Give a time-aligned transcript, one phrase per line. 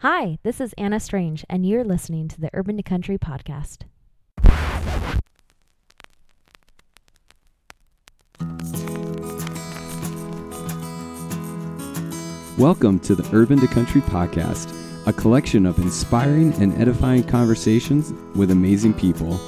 [0.00, 3.84] Hi, this is Anna Strange, and you're listening to the Urban to Country podcast.
[12.58, 14.70] Welcome to the Urban to Country podcast,
[15.06, 19.40] a collection of inspiring and edifying conversations with amazing people.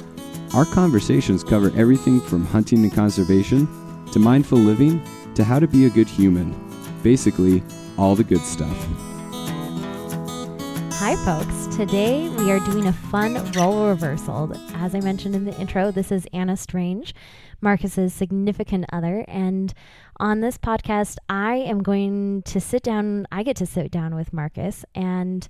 [0.55, 3.67] Our conversations cover everything from hunting and conservation
[4.13, 4.99] to mindful living
[5.35, 6.55] to how to be a good human.
[7.03, 7.61] Basically,
[7.99, 9.08] all the good stuff.
[11.01, 11.73] Hi, folks.
[11.77, 14.51] Today we are doing a fun role reversal.
[14.73, 17.15] As I mentioned in the intro, this is Anna Strange,
[17.61, 19.23] Marcus's significant other.
[19.29, 19.73] And
[20.17, 24.33] on this podcast, I am going to sit down, I get to sit down with
[24.33, 25.47] Marcus and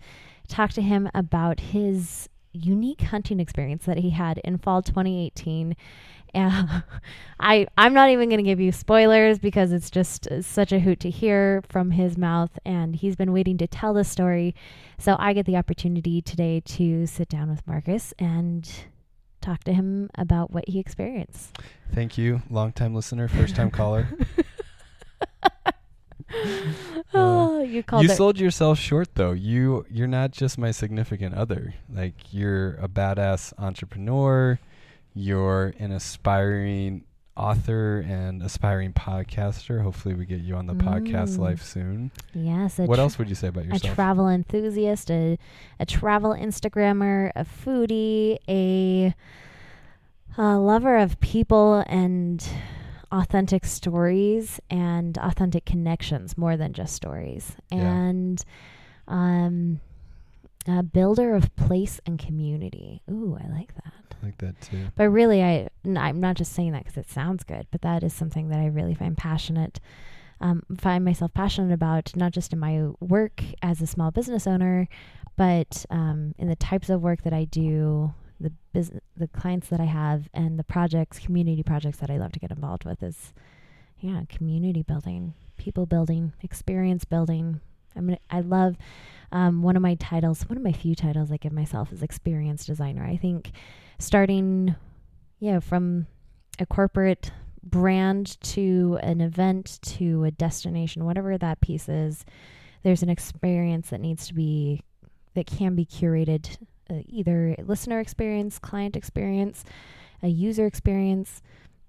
[0.47, 5.75] talk to him about his unique hunting experience that he had in fall 2018
[6.33, 6.83] and
[7.39, 10.79] I I'm not even going to give you spoilers because it's just uh, such a
[10.79, 14.55] hoot to hear from his mouth and he's been waiting to tell the story.
[14.97, 18.69] So I get the opportunity today to sit down with Marcus and
[19.41, 21.57] talk to him about what he experienced.
[21.93, 24.07] Thank you, long time listener, first time caller.
[27.13, 29.31] oh, uh, you called you sold yourself short though.
[29.31, 31.73] You you're not just my significant other.
[31.91, 34.59] Like you're a badass entrepreneur.
[35.13, 37.03] You're an aspiring
[37.35, 39.81] author and aspiring podcaster.
[39.81, 41.39] Hopefully, we get you on the podcast Mm.
[41.39, 42.11] life soon.
[42.33, 43.93] yes, What tr- else would you say about yourself?
[43.93, 45.37] a travel enthusiast, a,
[45.79, 49.15] a travel Instagrammer, a foodie, a,
[50.37, 52.45] a lover of people and
[53.11, 57.55] authentic stories and authentic connections more than just stories.
[57.71, 57.77] Yeah.
[57.79, 58.43] And
[59.07, 59.79] um,
[60.67, 63.01] a builder of place and community.
[63.09, 63.93] Ooh, I like that.
[64.21, 64.87] Like that too.
[64.95, 68.13] But really, I I'm not just saying that because it sounds good, but that is
[68.13, 69.79] something that I really find passionate,
[70.41, 74.87] um, find myself passionate about, not just in my work as a small business owner,
[75.37, 79.79] but um, in the types of work that I do, the business, the clients that
[79.79, 83.33] I have, and the projects, community projects that I love to get involved with is,
[83.99, 87.61] yeah, community building, people building, experience building.
[87.95, 88.77] I mean, I love
[89.31, 92.65] um, one of my titles, one of my few titles I give myself is experience
[92.65, 93.05] designer.
[93.05, 93.51] I think
[93.99, 94.75] starting
[95.39, 96.07] yeah from
[96.59, 97.31] a corporate
[97.63, 102.25] brand to an event to a destination whatever that piece is
[102.83, 104.81] there's an experience that needs to be
[105.35, 106.57] that can be curated
[106.89, 109.63] uh, either listener experience client experience
[110.23, 111.41] a user experience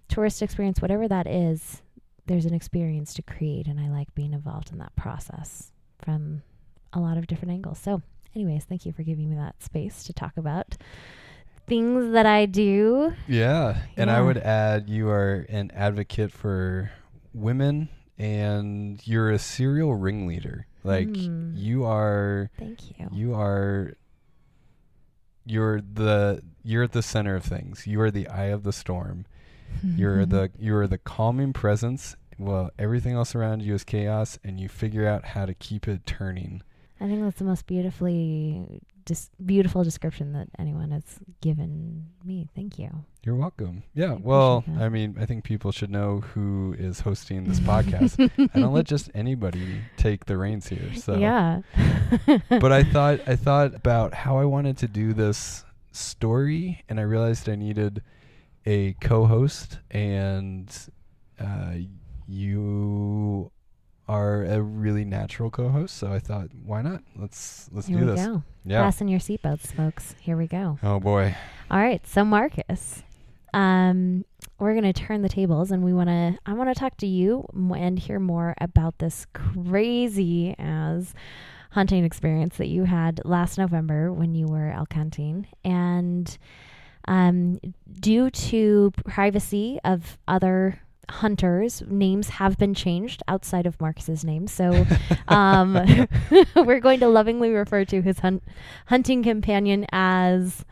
[0.08, 1.82] tourist experience whatever that is
[2.26, 5.72] there's an experience to create and i like being involved in that process
[6.04, 6.42] from
[6.92, 7.78] a lot of different angles.
[7.78, 8.02] So
[8.34, 10.76] anyways thank you for giving me that space to talk about
[11.70, 13.14] things that I do.
[13.26, 16.90] Yeah, and I would add you are an advocate for
[17.32, 17.88] women,
[18.18, 20.66] and you're a serial ringleader.
[20.84, 21.52] Like Hmm.
[21.54, 22.50] you are.
[22.58, 23.08] Thank you.
[23.12, 23.92] You are
[25.46, 27.86] you're the you're at the center of things.
[27.86, 29.24] You are the eye of the storm.
[29.96, 32.16] You're the you're the calming presence.
[32.38, 36.04] Well, everything else around you is chaos and you figure out how to keep it
[36.06, 36.62] turning.
[37.00, 41.04] I think that's the most beautifully dis- beautiful description that anyone has
[41.40, 42.48] given me.
[42.54, 42.90] Thank you.
[43.24, 43.82] You're welcome.
[43.94, 44.12] Yeah.
[44.12, 44.64] I Well.
[44.78, 48.18] I mean, I think people should know who is hosting this podcast.
[48.54, 50.94] I don't let just anybody take the reins here.
[50.94, 51.62] So Yeah.
[52.48, 57.02] but I thought I thought about how I wanted to do this story, and I
[57.02, 58.02] realized I needed
[58.66, 60.70] a co-host, and
[61.38, 61.74] uh,
[62.28, 63.50] you
[64.10, 65.96] are a really natural co-host.
[65.96, 67.02] So I thought, why not?
[67.16, 68.26] Let's let's Here do we this.
[68.26, 68.42] go.
[68.64, 68.82] Yeah.
[68.82, 70.16] Fasten your seatbelts, folks.
[70.20, 70.78] Here we go.
[70.82, 71.36] Oh boy.
[71.70, 72.04] All right.
[72.06, 73.04] So Marcus,
[73.54, 74.24] um,
[74.58, 76.36] we're gonna turn the tables, and we wanna.
[76.44, 81.14] I want to talk to you and hear more about this crazy as
[81.70, 86.36] hunting experience that you had last November when you were elk hunting, and
[87.06, 87.60] um,
[88.00, 94.46] due to privacy of other hunters, names have been changed outside of Marcus's name.
[94.46, 94.86] So
[95.28, 96.06] um,
[96.56, 98.42] we're going to lovingly refer to his hunt-
[98.86, 100.64] hunting companion as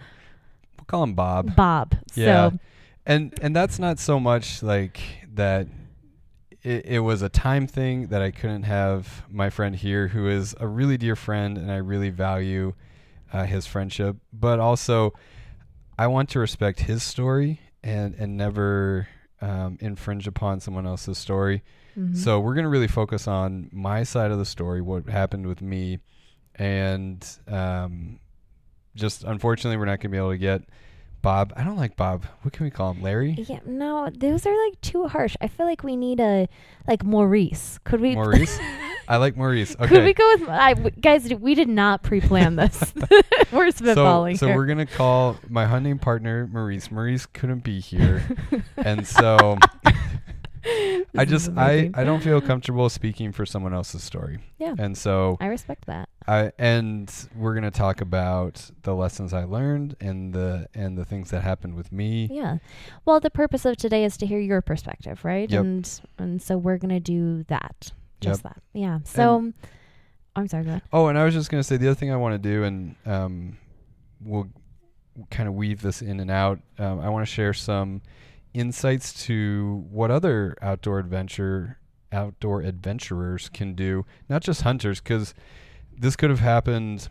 [0.78, 1.54] We'll call him Bob.
[1.54, 1.96] Bob.
[2.14, 2.50] Yeah.
[2.50, 2.58] So
[3.06, 5.00] and and that's not so much like
[5.34, 5.66] that
[6.62, 10.54] it, it was a time thing that I couldn't have my friend here who is
[10.60, 12.74] a really dear friend and I really value
[13.32, 15.14] uh, his friendship but also
[15.98, 19.08] I want to respect his story and and never
[19.40, 21.62] um, infringe upon someone else's story
[21.96, 22.16] mhm.
[22.16, 25.62] so we're going to really focus on my side of the story, what happened with
[25.62, 26.00] me,
[26.56, 28.18] and um,
[28.94, 30.62] just unfortunately, we're not going to be able to get
[31.22, 31.52] Bob.
[31.56, 32.26] I don't like Bob.
[32.42, 33.02] What can we call him?
[33.02, 33.32] Larry?
[33.48, 35.36] Yeah, no, those are like too harsh.
[35.40, 36.48] I feel like we need a
[36.86, 37.78] like Maurice.
[37.84, 38.58] Could we Maurice?
[39.08, 39.74] I like Maurice.
[39.74, 39.86] Okay.
[39.88, 41.32] Could we go with I, guys?
[41.32, 42.92] We did not pre-plan this.
[43.52, 44.56] we're so, spitballing so here.
[44.56, 46.90] we're gonna call my hunting partner Maurice.
[46.90, 48.22] Maurice couldn't be here,
[48.76, 49.56] and so
[51.16, 51.90] I just I.
[51.94, 56.10] I don't feel comfortable speaking for someone else's story, yeah, and so I respect that.
[56.26, 61.30] I and we're gonna talk about the lessons I learned and the and the things
[61.30, 62.28] that happened with me.
[62.30, 62.58] Yeah.
[63.06, 65.50] Well, the purpose of today is to hear your perspective, right?
[65.50, 65.60] Yep.
[65.62, 67.92] And and so we're gonna do that.
[68.20, 68.54] Just Yep.
[68.54, 68.62] that.
[68.72, 68.98] Yeah.
[69.04, 69.52] So
[70.36, 70.64] I'm sorry.
[70.64, 70.82] Go ahead.
[70.92, 72.94] Oh, and I was just gonna say the other thing I want to do, and
[73.06, 73.58] um,
[74.20, 74.48] we'll
[75.30, 76.60] kind of weave this in and out.
[76.78, 78.02] Um, I want to share some
[78.54, 81.78] insights to what other outdoor adventure
[82.10, 85.34] outdoor adventurers can do, not just hunters, because
[85.96, 87.08] this could have happened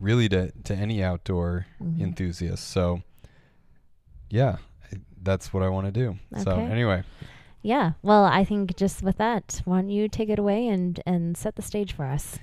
[0.00, 2.00] really to to any outdoor Mhm.
[2.00, 2.68] enthusiast.
[2.68, 3.02] So,
[4.30, 4.56] yeah,
[4.92, 6.18] I- that's what I want to do.
[6.42, 7.02] So anyway,
[7.62, 7.92] Yeah.
[8.02, 11.54] Well, I think just with that, why don't you take it away and and set
[11.54, 12.38] the stage for us?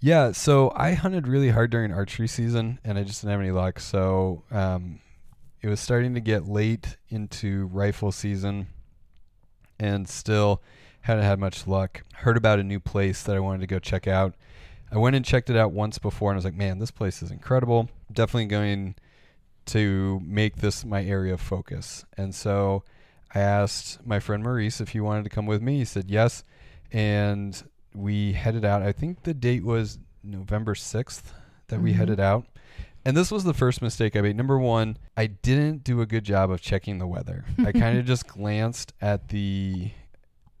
[0.00, 3.50] Yeah, so I hunted really hard during archery season, and I just didn't have any
[3.50, 3.78] luck.
[3.80, 5.00] So um,
[5.60, 8.68] it was starting to get late into rifle season,
[9.78, 10.62] and still
[11.02, 12.02] hadn't had much luck.
[12.14, 14.34] Heard about a new place that I wanted to go check out.
[14.92, 17.22] I went and checked it out once before, and I was like, "Man, this place
[17.22, 17.88] is incredible.
[18.12, 18.94] Definitely going
[19.66, 22.84] to make this my area of focus." And so
[23.34, 25.78] I asked my friend Maurice if he wanted to come with me.
[25.78, 26.42] He said yes,
[26.92, 27.62] and
[27.94, 28.82] we headed out.
[28.82, 31.32] I think the date was November 6th
[31.68, 31.96] that we Mhm.
[31.96, 32.46] headed out.
[33.04, 34.36] And this was the first mistake I made.
[34.36, 37.44] Number one, I didn't do a good job of checking the weather.
[37.58, 39.92] I kind of just glanced at the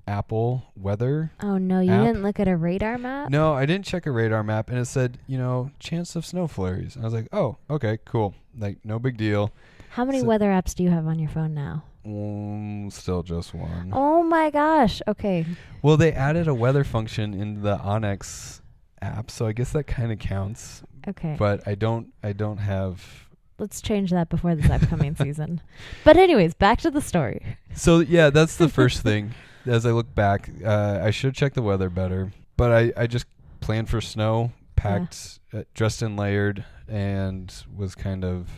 [0.06, 1.30] Apple weather.
[1.42, 2.06] Oh no, you App?
[2.06, 3.30] didn't look at a radar map.
[3.30, 6.46] No, I didn't check a radar map, and it said, you know, chance of snow
[6.48, 6.96] flurries.
[6.96, 8.34] And I was like, oh, okay, cool.
[8.58, 9.52] Like, no big deal.
[9.90, 11.84] How many So- weather apps do you have on your phone now?
[12.06, 13.90] Mm, still just one.
[13.92, 15.02] Oh my gosh.
[15.06, 15.44] Okay.
[15.82, 18.60] Well, they added a weather function in the onX
[19.02, 20.82] app, so I guess that kind of counts.
[21.08, 21.36] Okay.
[21.38, 22.08] But I don't.
[22.22, 23.28] I don't have.
[23.58, 25.60] Let's change that before this upcoming season.
[26.04, 27.56] But anyways, back to the story.
[27.74, 29.34] So yeah, that's the first thing.
[29.66, 32.32] As I look back, uh, I should check the weather better.
[32.56, 33.26] But I, I just
[33.60, 38.48] planned for snow, packed, uh, dressed and layered, and was kind of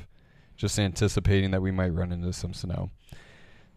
[0.57, 2.91] just anticipating that we might run into some snow.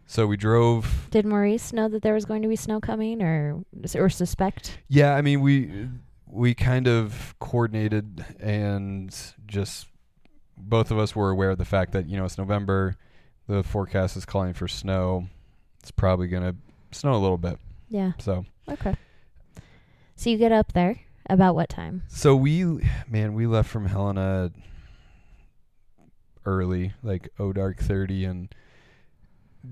[0.06, 1.08] So we drove.
[1.10, 3.64] Did Maurice know that there was going to be snow coming, or
[3.94, 4.78] or suspect?
[4.88, 5.88] Yeah, I mean we
[6.26, 9.16] we kind of coordinated and
[9.46, 9.86] just
[10.56, 12.96] both of us were aware of the fact that you know it's November,
[13.48, 15.28] the forecast is calling for snow.
[15.80, 16.54] It's probably gonna
[16.92, 17.58] snow a little bit.
[17.88, 18.12] Yeah.
[18.18, 18.94] So Okay.
[20.16, 22.02] So you get up there about what time?
[22.08, 24.52] so we man we left from Helena
[26.44, 28.54] early, like oh dark thirty, and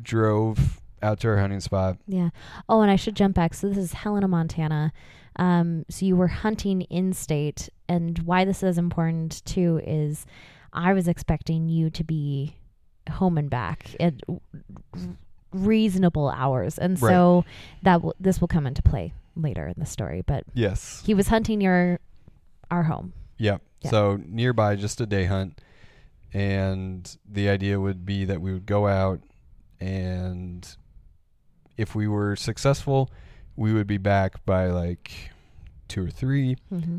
[0.02, 1.98] drove out to our hunting spot.
[2.06, 2.30] Yeah.
[2.68, 3.54] Oh, and I should jump back.
[3.54, 4.92] So this is Helena, Montana.
[5.36, 10.26] Um, so you were hunting in state, and why this is important too is
[10.72, 12.54] I was expecting you to be
[13.10, 14.14] home and back at
[15.52, 17.10] reasonable hours, and Right.
[17.10, 17.44] so
[17.82, 20.22] that will this will come into play later in the story.
[20.26, 21.02] But Yes.
[21.04, 22.00] he was hunting your
[22.70, 23.12] our home.
[23.38, 23.62] Yep.
[23.82, 23.90] Yeah.
[23.90, 25.60] So nearby, just a day hunt,
[26.32, 29.20] and the idea would be that we would go out,
[29.84, 30.76] and
[31.76, 33.10] if we were successful,
[33.54, 35.30] we would be back by like
[35.88, 36.56] two or three.
[36.72, 36.98] Mm-hmm.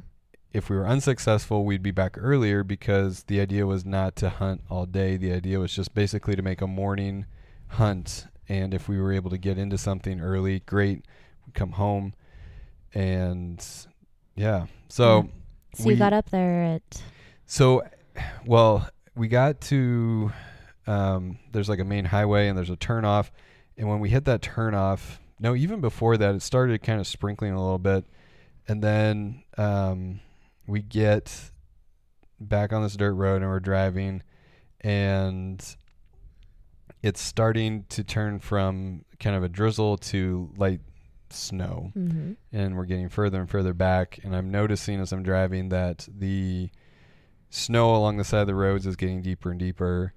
[0.54, 4.62] If we were unsuccessful, we'd be back earlier because the idea was not to hunt
[4.70, 5.18] all day.
[5.18, 7.26] The idea was just basically to make a morning
[7.70, 11.04] hunt, and if we were able to get into something early, great.
[11.46, 12.14] We'd come home,
[12.94, 13.66] and
[14.36, 14.68] yeah.
[14.90, 15.30] So.
[15.74, 17.04] So you we- got up there at
[17.48, 17.84] So,
[18.46, 20.32] well, we got to
[20.88, 23.30] um, there's like a main highway and there's a turnoff,
[23.78, 27.54] and when we hit that turnoff, no, even before that, it started kind of sprinkling
[27.54, 28.06] a little bit,
[28.68, 30.20] and then um,
[30.68, 31.52] we get
[32.40, 34.24] back on this dirt road and we're driving,
[34.82, 35.76] and
[37.02, 40.82] it's starting to turn from kind of a drizzle to light
[41.30, 41.92] snow.
[41.98, 42.34] Mm-hmm.
[42.52, 44.20] and we're getting further and further back.
[44.24, 46.70] And i'm noticing as i'm driving that the
[47.50, 50.14] snow along the side of the roads is getting deeper and deeper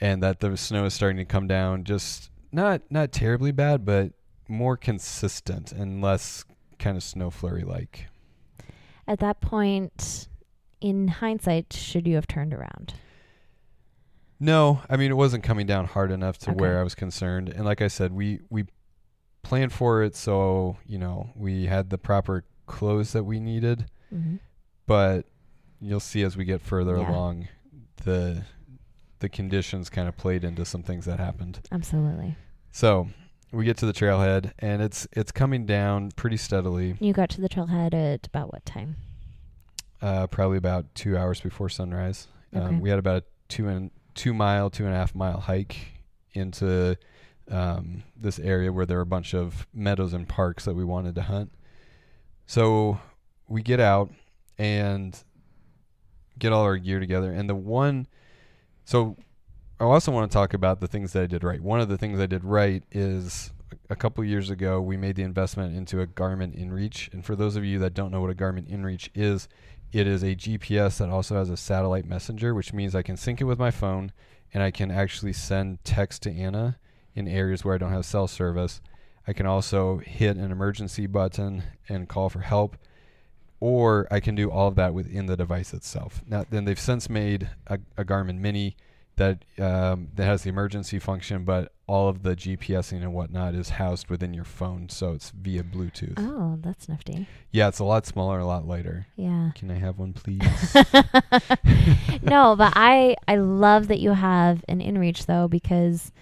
[0.00, 4.12] and that the snow is starting to come down just not not terribly bad but
[4.48, 6.44] more consistent and less
[6.78, 8.06] kind of snow flurry like
[9.06, 10.26] at that point.
[10.80, 12.94] In hindsight, should you have turned around?
[14.38, 16.58] no i mean it wasn't coming down hard enough to Okay.
[16.58, 18.64] where i was concerned and like i said we we
[19.42, 24.36] planned for it so you know we had the proper clothes that we needed Mm-hmm.
[24.86, 25.26] but
[25.80, 27.10] you'll see as we get further Yeah.
[27.10, 27.48] along
[28.04, 28.42] the
[29.20, 32.36] the conditions kind of played into some things that happened Absolutely.
[32.72, 33.08] so
[33.52, 36.96] we get to the trailhead, and it's it's coming down pretty steadily.
[37.00, 38.96] You got to the trailhead at about what time?
[40.00, 42.28] Uh, probably about two hours before sunrise.
[42.54, 42.64] Okay.
[42.64, 45.76] Um, we had about a two and two mile, two and a half mile hike
[46.32, 46.96] into
[47.50, 51.14] um, this area where there are a bunch of meadows and parks that we wanted
[51.16, 51.52] to hunt.
[52.46, 53.00] So
[53.48, 54.10] we get out
[54.58, 55.18] and
[56.38, 57.32] get all our gear together.
[57.32, 58.06] And the one,
[58.90, 59.16] so
[59.78, 61.60] I also want to talk about the things that I did right.
[61.60, 63.52] One of the things I did right is
[63.88, 67.12] a couple years ago we made the investment into a Garmin InReach.
[67.14, 69.48] And for those of you that don't know what a Garmin InReach is,
[69.92, 73.40] it is a GPS that also has a satellite messenger, which means I can sync
[73.40, 74.10] it with my phone
[74.52, 76.76] and I can actually send text to Anna
[77.14, 78.80] in areas where I don't have cell service.
[79.24, 82.76] I can also hit an emergency button and call for help,
[83.60, 86.22] or I can do all of that within the device itself.
[86.26, 88.76] Now, then they've since made a, a Garmin Mini
[89.16, 93.70] that um, that has the emergency function, but all of the GPSing and whatnot is
[93.70, 96.14] housed within your phone, so it's via Bluetooth.
[96.16, 97.26] Oh, that's nifty.
[97.50, 99.06] Yeah, it's a lot smaller, a lot lighter.
[99.16, 99.50] Yeah.
[99.54, 100.40] Can I have one, please?
[102.22, 106.12] no, but I I love that you have an inReach though because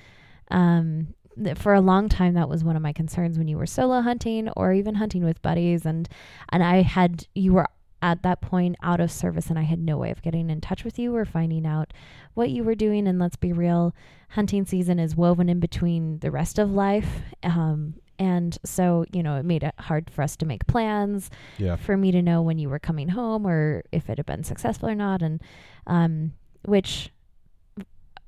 [0.50, 1.14] um
[1.56, 4.48] for a long time that was one of my concerns when you were solo hunting
[4.50, 5.86] or even hunting with buddies.
[5.86, 6.08] And
[6.50, 7.68] and I had you were
[8.00, 10.84] at that point out of service and I had no way of getting in touch
[10.84, 11.92] with you or finding out
[12.34, 13.08] what you were doing.
[13.08, 13.94] And let's be real
[14.30, 17.22] hunting season is woven in between the rest of life.
[17.42, 21.76] Um and so you know it made it hard for us to make plans yeah.
[21.76, 24.88] for me to know when you were coming home or if it had been successful
[24.88, 25.22] or not.
[25.22, 25.40] And
[25.86, 26.32] um
[26.64, 27.10] which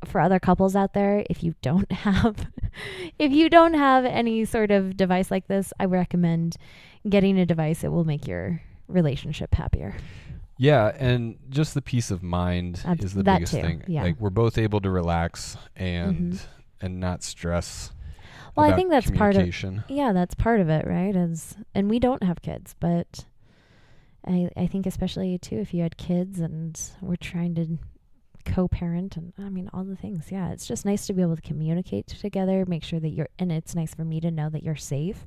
[0.04, 2.47] for other couples out there if you don't have
[3.19, 6.57] if you don't have any sort of device like this i recommend
[7.09, 9.95] getting a device that will make your relationship happier
[10.59, 13.83] Yeah, and just the peace of mind is the biggest too, thing.
[13.87, 14.02] yeah.
[14.02, 16.47] Like we're both able to relax and Mhm.
[16.83, 17.92] and not stress.
[18.57, 19.47] well i think that's part of
[19.88, 23.25] yeah that's part of it right is and we don't have kids but
[24.26, 27.78] i i think especially too if you had kids and we're trying to
[28.54, 31.42] co-parent and i mean all the things yeah it's just nice to be able to
[31.42, 34.76] communicate together make sure that you're and it's nice for me to know that you're
[34.76, 35.26] safe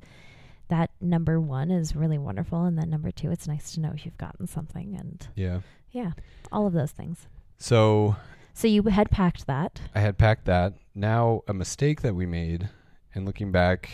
[0.70, 4.06] that number one is really wonderful and then number two it's nice to know if
[4.06, 5.60] you've gotten something and Yeah.
[5.92, 6.12] yeah
[6.52, 7.28] all of those things
[7.58, 8.16] So
[8.54, 10.74] so you had packed that I had packed that.
[10.94, 12.70] Now a mistake that we made,
[13.16, 13.90] and looking back,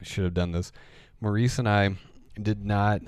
[0.00, 0.72] I should have done this.
[1.20, 1.94] Maurice and I
[2.42, 3.02] did not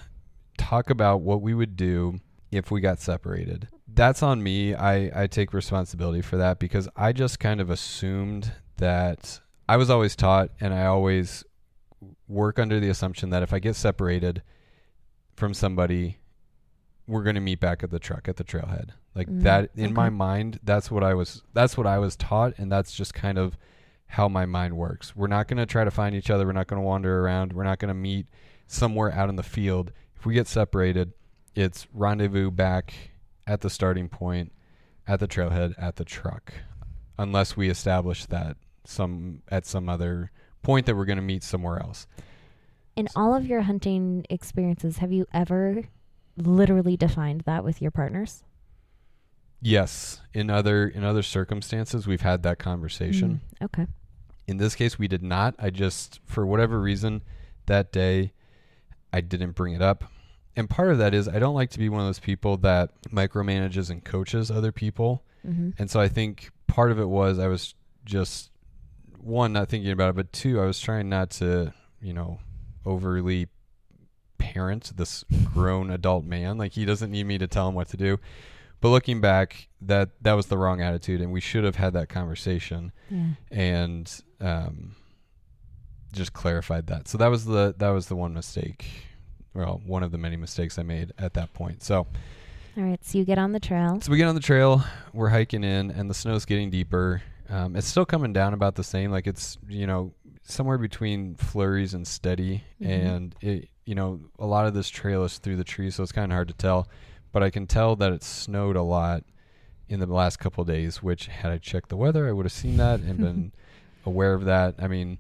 [0.59, 2.21] talk about what we would do
[2.53, 3.67] if we got separated.
[3.95, 4.75] That's on me.
[4.75, 9.91] I, I take responsibility for that because I just kind of assumed that I was
[9.91, 11.45] always taught and I always
[12.27, 14.43] work under the assumption that if I get separated
[15.37, 16.19] from somebody,
[17.07, 18.91] we're going to meet back at the truck at the trailhead.
[19.15, 22.55] Like Mm, that in my mind, that's what I was that's what I was taught
[22.59, 23.59] and that's just kind of
[24.07, 25.15] how my mind works.
[25.15, 27.53] We're not going to try to find each other, we're not going to wander around,
[27.53, 28.27] we're not going to meet
[28.67, 29.93] somewhere out in the field.
[30.17, 31.13] If we get separated,
[31.55, 32.95] it's rendezvous back
[33.47, 34.53] at the starting point
[35.07, 36.53] at the trailhead at the truck.
[37.19, 40.31] Unless we establish that some at some other
[40.63, 42.07] point that we're going to meet somewhere else.
[42.97, 45.85] in all of your hunting experiences have you ever
[46.37, 48.43] literally defined that with your partners
[49.61, 53.41] Yes, in other in other circumstances we've had that conversation.
[53.61, 53.87] Mm, okay
[54.49, 55.55] In this case we did not.
[55.59, 57.23] I just for whatever reason
[57.67, 58.33] that day
[59.13, 60.05] I didn't bring it up.
[60.57, 62.91] And part of that is I don't like to be one of those people that
[63.09, 65.25] micromanages and coaches other people.
[65.47, 65.71] mm-hmm.
[65.79, 68.51] And so I think part of it was I was just
[69.19, 72.41] one not thinking about it, but two I was trying not to, you know,
[72.85, 73.49] overly
[74.39, 76.59] parent this grown adult man.
[76.59, 78.19] Like he doesn't need me to tell him what to do.
[78.81, 82.09] But looking back, that that was the wrong attitude, and we should have had that
[82.09, 84.97] conversation yeah and um,
[86.13, 87.07] just clarified that.
[87.07, 88.87] So that was the that was the one mistake.
[89.55, 91.83] Well, one of the many mistakes I made at that point.
[91.83, 92.07] So
[92.77, 94.83] all right so you get on the trail so we get on the trail,
[95.13, 97.23] we're hiking in, and the snow's getting deeper.
[97.51, 99.11] Um, it's still coming down about the same.
[99.11, 102.87] Like it's you know somewhere between flurries and steady, Mhm.
[102.89, 106.13] and it you know a lot of this trail is through the trees, so it's
[106.13, 106.89] kind of hard to tell.
[107.31, 109.25] But I can tell that it snowed a lot
[109.89, 111.03] in the last couple of days.
[111.03, 113.53] Which had I checked the weather, I would have seen that and been
[114.07, 114.77] aware of that.
[114.79, 115.19] I mean,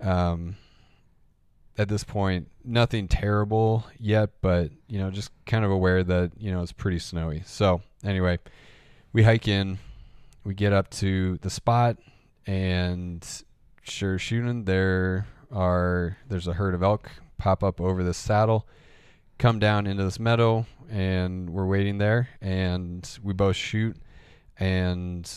[0.00, 0.56] um,
[1.78, 6.50] at this point, nothing terrible yet, but you know, just kind of aware that you
[6.50, 7.42] know it's pretty snowy.
[7.46, 8.38] So anyway,
[9.12, 9.78] we hike in,
[10.44, 11.98] we get up to the spot,
[12.46, 13.26] and
[13.82, 18.66] sure shooting, there are there's a herd of elk pop up over this saddle,
[19.38, 23.96] come down into this meadow, and we're waiting there, and we both shoot,
[24.58, 25.30] and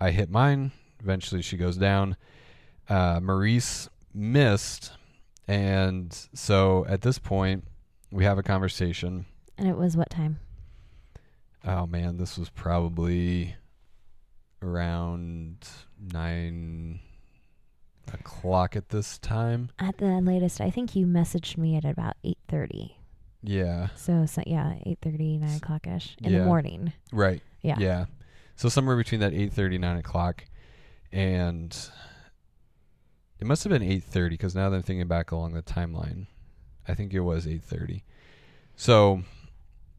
[0.00, 0.72] I hit mine.
[1.00, 2.16] Eventually, she goes down.
[2.88, 4.92] Uh, Maurice missed,
[5.48, 7.64] and so at this point,
[8.10, 9.26] we have a conversation.
[9.58, 10.38] And it was what time?
[11.64, 13.54] Oh man, this was probably
[14.62, 15.66] around
[16.12, 17.00] nine
[18.12, 19.70] o'clock at this time.
[19.78, 22.92] At the latest, I think you messaged me at about 8.30.
[23.42, 26.38] Yeah, So, so yeah, 8.30, 9 o'clock-ish in Yeah.
[26.40, 26.92] the morning.
[27.12, 27.42] right.
[27.62, 27.76] Yeah.
[27.78, 28.04] Yeah.
[28.56, 30.44] So somewhere between that 8:30 9 o'clock
[31.12, 31.76] and
[33.44, 36.28] it must have been 8:30 because now that I'm thinking back along the timeline,
[36.88, 38.02] I think it was 8:30.
[38.74, 39.22] So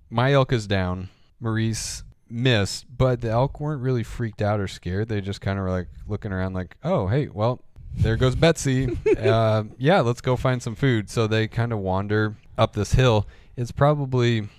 [0.10, 1.10] my elk is down.
[1.40, 5.10] Maurice missed, but the elk weren't really freaked out or scared.
[5.10, 7.62] They just kind of were like looking around, like, "Oh, hey, well,
[7.94, 8.98] there goes Betsy.
[9.20, 13.28] uh, yeah, let's go find some food." So they kind of wander up this hill.
[13.56, 14.50] It's probably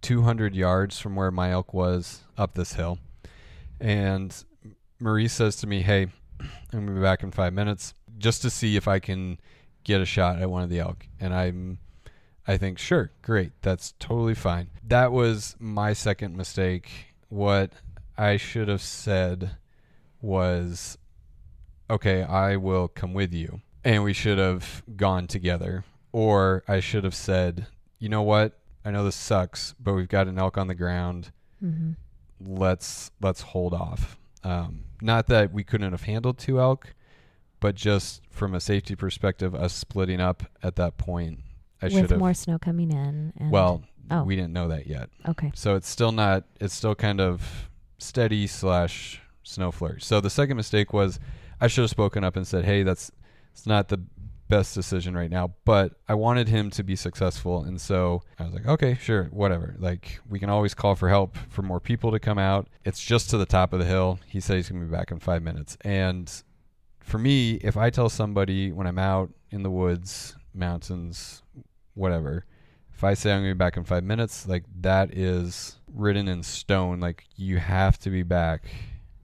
[0.00, 2.98] 200 yards from where my elk was up this hill.
[3.78, 4.34] And
[4.98, 6.06] Maurice says to me, Hey,
[6.40, 9.38] I'm going to be back in five minutes just to see if I can
[9.84, 11.06] get a shot at one of the elk.
[11.20, 11.78] And I'm,
[12.46, 13.52] I think, sure, great.
[13.62, 14.68] That's totally fine.
[14.86, 16.90] That was my second mistake.
[17.28, 17.72] What
[18.16, 19.56] I should have said
[20.20, 20.98] was,
[21.90, 23.60] Okay, I will come with you.
[23.84, 25.84] And we should have gone together.
[26.12, 27.66] Or I should have said,
[27.98, 28.58] You know what?
[28.84, 31.30] I know this sucks, but we've got an elk on the ground
[31.62, 31.92] Mm-hmm.
[32.40, 34.18] let's let's hold off.
[34.42, 36.92] Um, not that we couldn't have handled two elk,
[37.62, 41.38] but just from a safety perspective, us splitting up at that point,
[41.80, 42.18] I should With have.
[42.18, 43.32] more snow coming in.
[43.38, 44.24] And well, oh.
[44.24, 45.52] we didn't know that yet, Okay.
[45.54, 46.44] so it's still not.
[46.60, 50.00] It's still kind of steady slash snow flurry.
[50.00, 51.20] So the second mistake was
[51.60, 53.12] I should have spoken up and said, "Hey, that's
[53.52, 54.00] it's not the
[54.48, 58.52] best decision right now, but I wanted him to be successful, and so I was
[58.52, 59.76] like, okay, sure, whatever.
[59.78, 62.68] Like we can always call for help for more people to come out.
[62.84, 64.18] It's just to the top of the hill.
[64.26, 66.30] He said he's gonna be back in five minutes, and
[67.02, 71.42] for me, if I tell somebody when I'm out in the woods, mountains,
[71.94, 72.44] whatever,
[72.94, 76.42] if I say I'm gonna be back in five minutes, like that is written in
[76.42, 77.00] stone.
[77.00, 78.64] Like you have to be back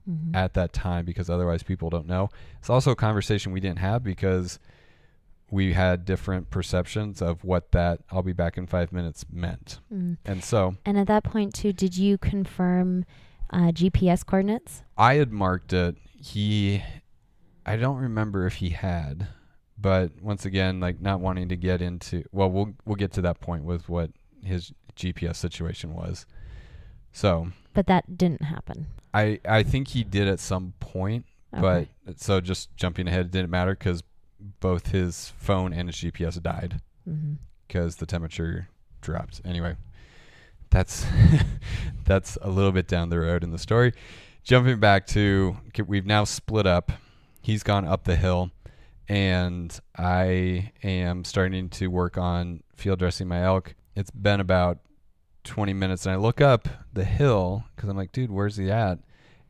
[0.07, 0.35] Mhm.
[0.35, 2.29] at that time because otherwise people don't know.
[2.59, 4.59] It's also a conversation we didn't have because
[5.51, 9.79] we had different perceptions of what that I'll be back in five minutes meant.
[9.93, 10.17] Mm.
[10.25, 13.05] And so And at that point, too, did you confirm
[13.51, 14.83] uh, GPS coordinates?
[14.97, 15.95] I had marked it.
[16.21, 16.83] He,
[17.65, 19.27] I don't remember if he had,
[19.77, 23.39] but once again, like not wanting to get into, well, we'll, we'll get to that
[23.39, 24.11] point with what
[24.43, 26.25] his GPS situation was.
[27.11, 28.87] So But that didn't happen.
[29.13, 31.89] I, I think he did at some point, Okay.
[32.05, 34.03] But so just jumping ahead, it didn't matter because
[34.59, 37.33] both his phone and his GPS died mm-hmm.
[37.67, 38.69] because the temperature
[39.01, 39.41] dropped.
[39.43, 39.75] Anyway,
[40.69, 41.05] that's
[42.05, 43.93] that's a little bit down the road in the story.
[44.43, 46.91] Jumping back to we've now split up.
[47.41, 48.51] He's gone up the hill,
[49.07, 53.75] and I am starting to work on field dressing my elk.
[53.95, 54.79] It's been about
[55.45, 58.99] 20 minutes, and I look up the hill because I'm like, dude, where's he at?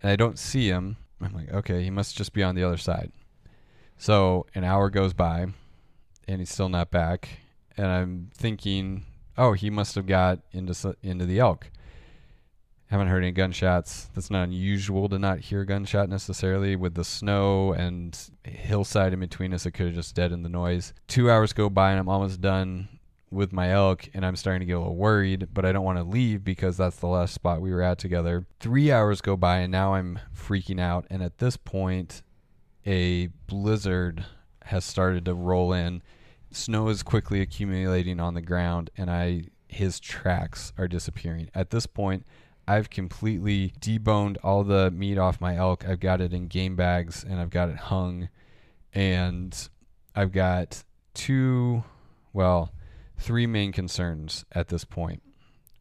[0.02, 0.98] And I don't see him.
[1.22, 3.12] I'm like, okay, he must just be on the other side.
[3.98, 5.48] So an hour goes by,
[6.28, 7.28] and he's still not back.
[7.76, 9.06] And I'm thinking,
[9.38, 11.70] oh, he must have got into into the elk.
[12.90, 14.10] Haven't heard any gunshots.
[14.16, 16.76] That's not unusual to not hear gunshot necessarily.
[16.76, 20.94] With the snow and hillside in between us, it could have just deadened the noise.
[21.08, 22.90] Two hours go by, and I'm almost done
[23.30, 26.00] with my elk, and I'm starting to get a little worried, but I don't want
[26.00, 28.48] to leave because that's the last spot we were at together.
[28.60, 31.06] Three hours go by, and now I'm freaking out.
[31.12, 32.24] And at this point,
[32.88, 34.26] a blizzard
[34.66, 36.02] has started to roll in.
[36.50, 41.52] Snow is quickly accumulating on the ground, and I his tracks are disappearing.
[41.54, 42.26] At this point,
[42.70, 45.90] I've completely deboned all the meat off my elk.
[45.90, 48.30] I've got it in game bags, and I've got it hung,
[48.94, 49.70] and
[50.16, 50.84] I've got
[51.16, 51.84] two,
[52.32, 52.72] well,
[53.18, 55.24] three main concerns at this point.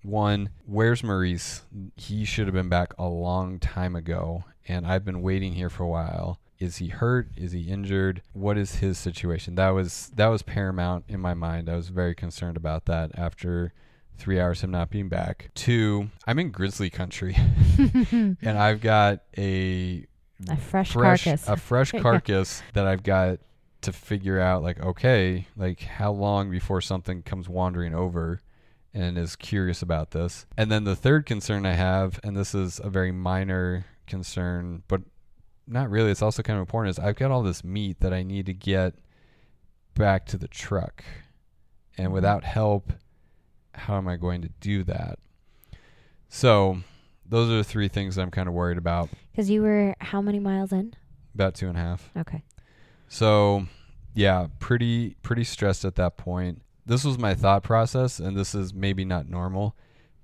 [0.03, 1.67] One, where's Maurice?
[1.97, 5.83] He should have been back a long time ago, and I've been waiting here for
[5.83, 6.41] a while.
[6.59, 7.29] Is he hurt?
[7.37, 8.23] Is he injured?
[8.33, 9.57] What is his situation?
[9.57, 11.69] That was that was paramount in my mind.
[11.69, 13.75] I was very concerned about that after
[14.19, 15.51] three hours of not being back.
[15.55, 17.35] Two, I'm in grizzly country,
[18.13, 20.07] and I've got a
[20.49, 21.49] A fresh, fresh carcass.
[21.49, 22.01] a fresh Yeah.
[22.03, 23.39] carcass that I've got
[23.83, 28.41] to figure out like okay like how long before something comes wandering over
[28.93, 32.81] and is curious about this and then the third concern I have and this is
[32.83, 35.03] a very minor concern but
[35.69, 38.25] not really it's also kind of important is I've got all this meat that I
[38.25, 38.95] need to get
[39.95, 41.05] back to the truck
[41.97, 42.13] and Mhm.
[42.15, 42.93] without help
[43.79, 45.19] how am I going to do that
[46.29, 46.79] so
[47.29, 50.39] those are the three things I'm kind of worried about Because you were how many
[50.39, 50.95] miles in?
[51.35, 52.43] about two and a half Okay.
[53.11, 53.67] So,
[54.15, 56.61] yeah, pretty pretty stressed at that point.
[56.85, 59.75] This was my thought process and this is maybe not normal,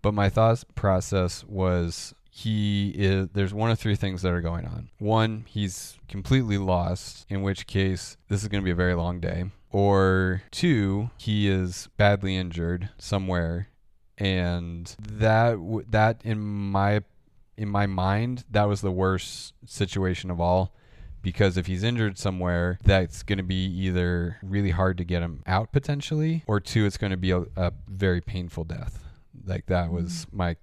[0.03, 4.67] but my thought process was he is there's one of three things that are going
[4.67, 4.91] on.
[4.99, 9.21] One, he's completely lost, in which case this is going to be a very long
[9.21, 9.45] day.
[9.75, 13.67] Or two, he is badly injured somewhere.
[14.17, 17.03] And that w- that in my
[17.57, 20.73] in my mind that was the worst situation of all.
[21.23, 25.43] Because if he's injured somewhere that's going to be either really hard to get him
[25.45, 29.03] out potentially or two it's going to be a, a very painful death.
[29.45, 30.35] Like that was mm.
[30.35, 30.57] my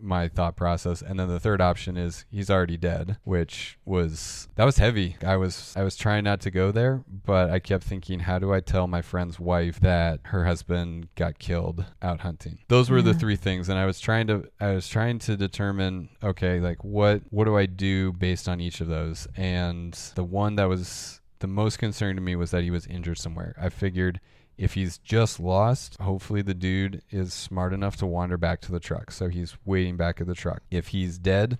[0.00, 1.02] my thought process.
[1.02, 5.16] And then the third option is he's already dead which was that was heavy.
[5.24, 8.52] I was i was trying not to go there but i kept thinking how do
[8.52, 12.58] i tell my friend's wife that her husband got killed out hunting?
[12.68, 13.68] Those were the three things.
[13.68, 17.56] And i was trying to i was trying to determine okay like what what do
[17.56, 19.26] i do based on each of those?
[19.36, 23.18] And the one that was the most concern to me was that he was injured
[23.18, 23.54] somewhere.
[23.60, 24.20] I figured
[24.58, 28.80] if he's just lost, hopefully the dude is smart enough to wander back to the
[28.80, 29.10] truck.
[29.10, 30.62] So he's waiting back at the truck.
[30.70, 31.58] If he's dead,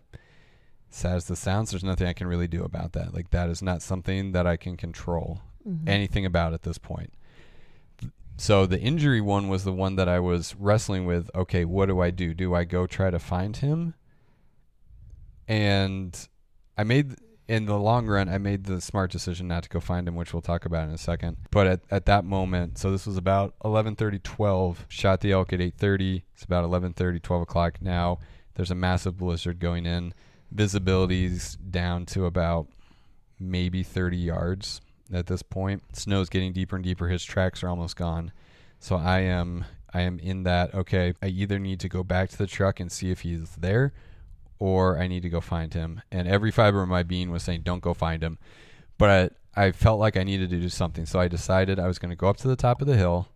[0.89, 3.13] sad as this sounds, there's nothing I can really do about that.
[3.13, 5.89] Like that is not something that I can control Mhm.
[5.89, 7.13] anything about at this point.
[8.39, 11.31] So the injury one was the one that I was wrestling with.
[11.35, 12.35] Okay, what do I do?
[12.35, 13.95] Do I go try to find him?
[15.49, 16.29] And
[16.77, 17.17] I made
[17.49, 20.33] in the long run, I made the smart decision not to go find him, which
[20.33, 21.37] we'll talk about in a second.
[21.51, 24.87] But at, at that moment, so this was about 11:30, 12.
[24.89, 26.23] Shot the elk at 8:30.
[26.35, 28.19] It's about 11:30, 12 o'clock now.
[28.55, 30.13] There's a massive blizzard going in.
[30.51, 32.69] Visibility's down to about
[33.39, 34.81] maybe 30 yards
[35.13, 35.83] at this point.
[35.93, 37.09] Snow's getting deeper and deeper.
[37.09, 38.33] His tracks are almost gone.
[38.81, 42.39] So I am I am in that okay, I either need to go back to
[42.39, 43.93] the truck and see if he's there
[44.59, 46.03] or I need to go find him.
[46.11, 48.39] And every fiber of my being was saying don't go find him.
[48.99, 51.07] But I, I felt like I needed to do something.
[51.07, 53.29] So I decided I was going to go up to the top of the hill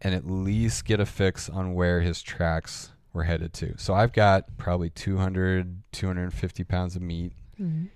[0.00, 3.74] and at least get a fix on where his tracks were headed to.
[3.78, 7.88] So I've got probably 200 250 pounds of meat Mhm.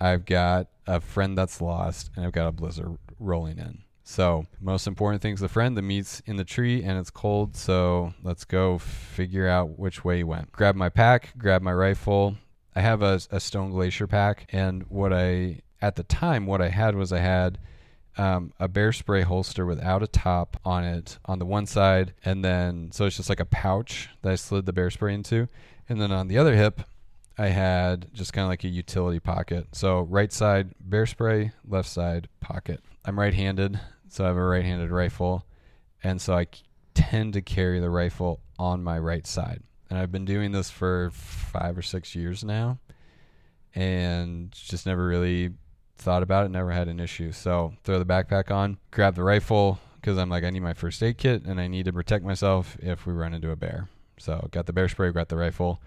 [0.00, 3.82] I've got a friend that's lost, and I've got a blizzard rolling in.
[4.10, 5.76] So, most important thing's the friend.
[5.76, 7.54] The meat's in the tree and it's cold.
[7.54, 10.50] So, let's go figure out which way he went.
[10.50, 12.36] Grab my pack, grab my rifle.
[12.74, 16.68] I have a, a Stone Glacier pack, and what I, at the time, what I
[16.68, 17.58] had was I had
[18.16, 22.42] um, a bear spray holster without a top on it on the one side, and
[22.42, 25.48] then so it's just like a pouch that I slid the bear spray into,
[25.86, 26.80] and then on the other hip,
[27.36, 29.68] I had just kind of like a utility pocket.
[29.72, 32.80] So right side bear spray, left side pocket.
[33.04, 35.46] I'm right-handed, so I have a right-handed rifle,
[36.02, 36.46] and so I
[36.94, 39.62] tend to carry the rifle on my right side.
[39.90, 42.78] And I've been doing this for five or six years now,
[43.74, 45.52] and just never really
[45.96, 46.50] thought about it.
[46.50, 47.32] Never had an issue.
[47.32, 51.02] So throw the backpack on, grab the rifle because I'm like I need my first
[51.02, 53.88] aid kit and I need to protect myself if we run into a bear.
[54.18, 55.80] So got the bear spray, got the rifle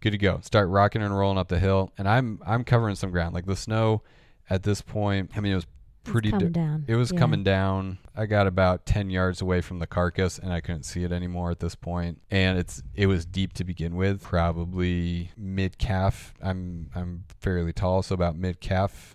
[0.00, 0.40] good to go.
[0.42, 3.34] Start rocking and rolling up the hill, and I'm I'm covering some ground.
[3.34, 4.02] Like the snow
[4.48, 5.66] at this point, I mean it was
[6.10, 6.30] pretty.
[6.32, 6.84] Di- down.
[6.88, 7.18] it was Yeah.
[7.18, 7.98] coming down.
[8.16, 11.50] I got about ten yards away from the carcass, and I couldn't see it anymore
[11.50, 12.20] at this point.
[12.30, 16.34] And it's it was deep to begin with, probably mid calf.
[16.42, 19.14] I'm I'm fairly tall, so about mid calf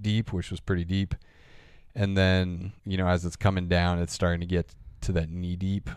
[0.00, 1.14] deep, which was pretty deep.
[1.94, 5.56] And then you know as it's coming down, it's starting to get to that knee
[5.56, 5.90] deep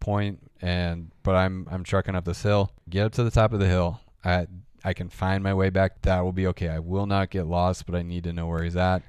[0.00, 2.70] point and but I'm I'm trucking up this hill.
[2.90, 4.00] Get up to the top of the hill.
[4.24, 4.46] I
[4.84, 6.02] I can find my way back.
[6.02, 6.68] That will be okay.
[6.68, 9.02] I will not get lost, but I need to know where he's at.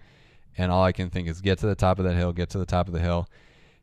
[0.57, 2.57] And all I can think is get to the top of that hill, get to
[2.57, 3.27] the top of the hill.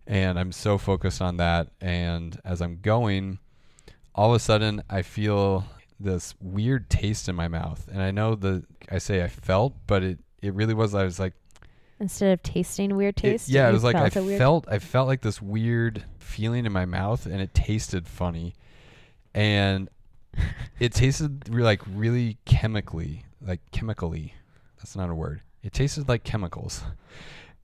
[0.07, 3.39] And I'm so focused on that and as I'm going,
[4.15, 5.65] all of a sudden I feel
[5.99, 7.89] this weird taste in my mouth.
[7.93, 11.19] And I know the I say I felt, but it it really was I was
[11.19, 11.35] like
[12.01, 15.21] Instead of tasting weird it- taste, yeah, it was like I felt I felt like
[15.21, 18.55] this weird feeling in my mouth, and it tasted funny,
[19.35, 19.91] and
[20.79, 24.35] it tasted like really chemically, like chemically.
[24.79, 25.43] That's not a word.
[25.63, 26.83] It tasted like chemicals,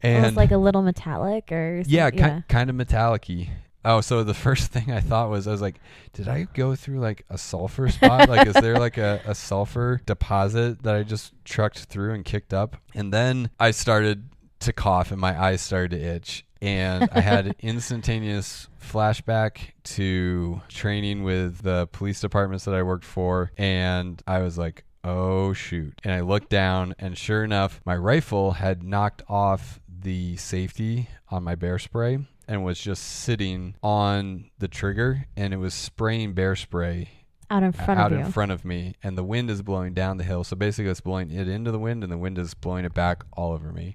[0.03, 3.51] and almost like a little metallic or yeah, ki- kind of metallic-y.
[3.85, 5.81] Oh, so the first thing I thought was I was like,
[6.13, 8.29] did I go through like a sulfur spot?
[8.29, 12.53] like, is there like a, a sulfur deposit that I just trucked through and kicked
[12.53, 12.77] up?
[12.95, 14.29] And then I started
[14.61, 16.45] to cough and my eyes started to itch.
[16.61, 23.05] And I had an instantaneous flashback to training with the police departments that I worked
[23.05, 23.53] for.
[23.57, 25.99] And I was like, oh shoot.
[26.05, 31.43] And I looked down, and sure enough, my rifle had knocked off the safety on
[31.43, 36.55] my bear spray and was just sitting on the trigger and it was spraying bear
[36.55, 37.09] spray
[37.51, 38.25] Out in front out of you.
[38.25, 40.45] in front of me, and the wind is blowing down the hill.
[40.45, 43.25] So basically, it's blowing it into the wind, and the wind is blowing it back
[43.33, 43.95] all over me.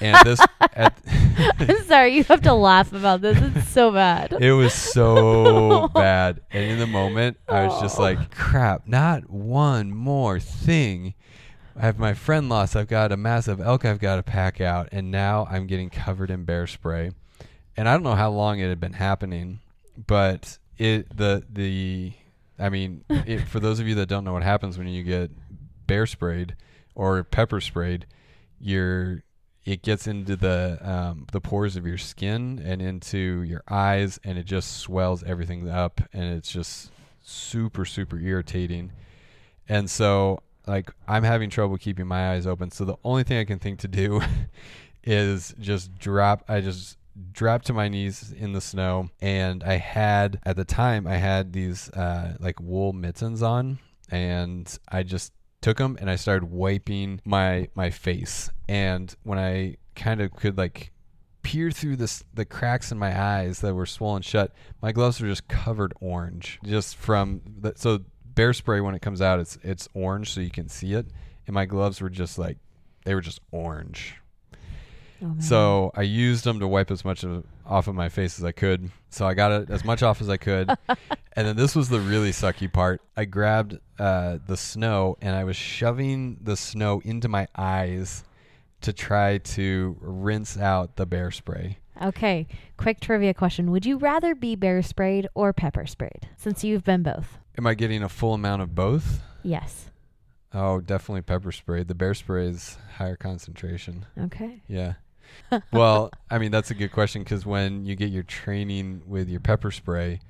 [0.00, 0.98] And this, at,
[1.58, 3.38] I'm sorry, you have to laugh about this.
[3.40, 4.32] It's so bad.
[4.32, 6.40] it was so bad.
[6.50, 8.86] And in the moment, I was just like, "Crap!
[8.86, 11.14] Not one more thing."
[11.76, 12.76] I have my friend lost.
[12.76, 16.30] I've got a massive elk I've got to pack out, and now I'm getting covered
[16.30, 17.12] in bear spray.
[17.76, 19.60] And I don't know how long it had been happening,
[20.06, 22.12] but it the the
[22.58, 25.30] I mean, it, for those of you that don't know what happens when you get
[25.86, 26.56] bear sprayed
[26.94, 28.06] or pepper sprayed,
[28.58, 29.22] your
[29.64, 34.38] it gets into the um, the pores of your skin and into your eyes, and
[34.38, 36.90] it just swells everything up, and it's just
[37.22, 38.92] super super irritating.
[39.68, 42.70] And so, like, I'm having trouble keeping my eyes open.
[42.72, 44.20] So the only thing I can think to do
[45.04, 46.44] is just drop.
[46.48, 46.96] I just
[47.32, 51.52] dropped to my knees in the snow, and I had at the time I had
[51.52, 53.78] these uh, like wool mittens on,
[54.10, 58.50] and I just took them and I started wiping my my face.
[58.68, 60.92] And when I kind of could like
[61.42, 65.28] peer through this the cracks in my eyes that were swollen shut, my gloves were
[65.28, 69.88] just covered orange, just from the, so bear spray when it comes out, it's it's
[69.94, 71.06] orange so you can see it,
[71.46, 72.58] and my gloves were just like
[73.04, 74.19] they were just orange.
[75.22, 75.34] Oh.
[75.38, 78.52] So I used them to wipe as much of, off of my face as I
[78.52, 78.90] could.
[79.10, 80.70] So I got it as much off as I could.
[80.88, 83.02] and then this was the really sucky part.
[83.16, 88.24] I grabbed uh, the snow and I was shoving the snow into my eyes
[88.82, 91.78] to try to rinse out the bear spray.
[92.02, 92.46] Okay,
[92.78, 93.70] quick trivia question.
[93.70, 96.28] Would you rather be bear sprayed or pepper sprayed?
[96.38, 97.38] Since you've been both.
[97.58, 99.20] Am I getting a full amount of both?
[99.42, 99.90] Yes.
[100.52, 101.82] Oh, definitely pepper spray.
[101.82, 104.06] The bear spray is higher concentration.
[104.18, 104.62] Okay.
[104.66, 104.94] Yeah.
[105.72, 109.40] well, I mean that's a good question because when you get your training with your
[109.40, 110.20] pepper spray,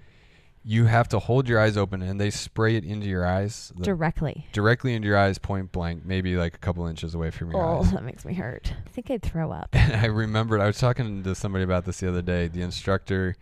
[0.65, 4.47] you have to hold your eyes open and they spray it into your eyes Directly.
[4.53, 7.81] directly into your eyes, point blank, maybe like a couple inches away from your Oh,
[7.81, 7.93] eyes.
[7.93, 8.73] that makes me hurt.
[8.87, 9.71] I think I'd throw up.
[9.75, 12.49] And I remembered I was talking to somebody about this the other day.
[12.49, 13.37] The instructor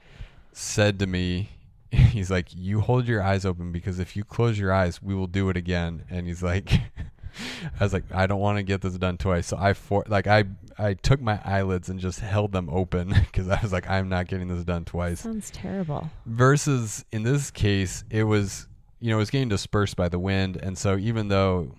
[0.53, 1.51] said to me,
[1.90, 5.27] he's like, "You hold your eyes open because if you close your eyes, we will
[5.27, 6.71] do it again." And he's like,
[7.79, 9.46] I was like, I don't want to get this done twice.
[9.46, 10.44] So I for like I
[10.79, 14.27] I took my eyelids and just held them open because I was like, I'm not
[14.29, 15.20] getting this done twice.
[15.20, 16.11] Sounds terrible.
[16.27, 18.66] Versus in this case, it was
[19.01, 21.74] you know it was getting dispersed by the wind, and so even though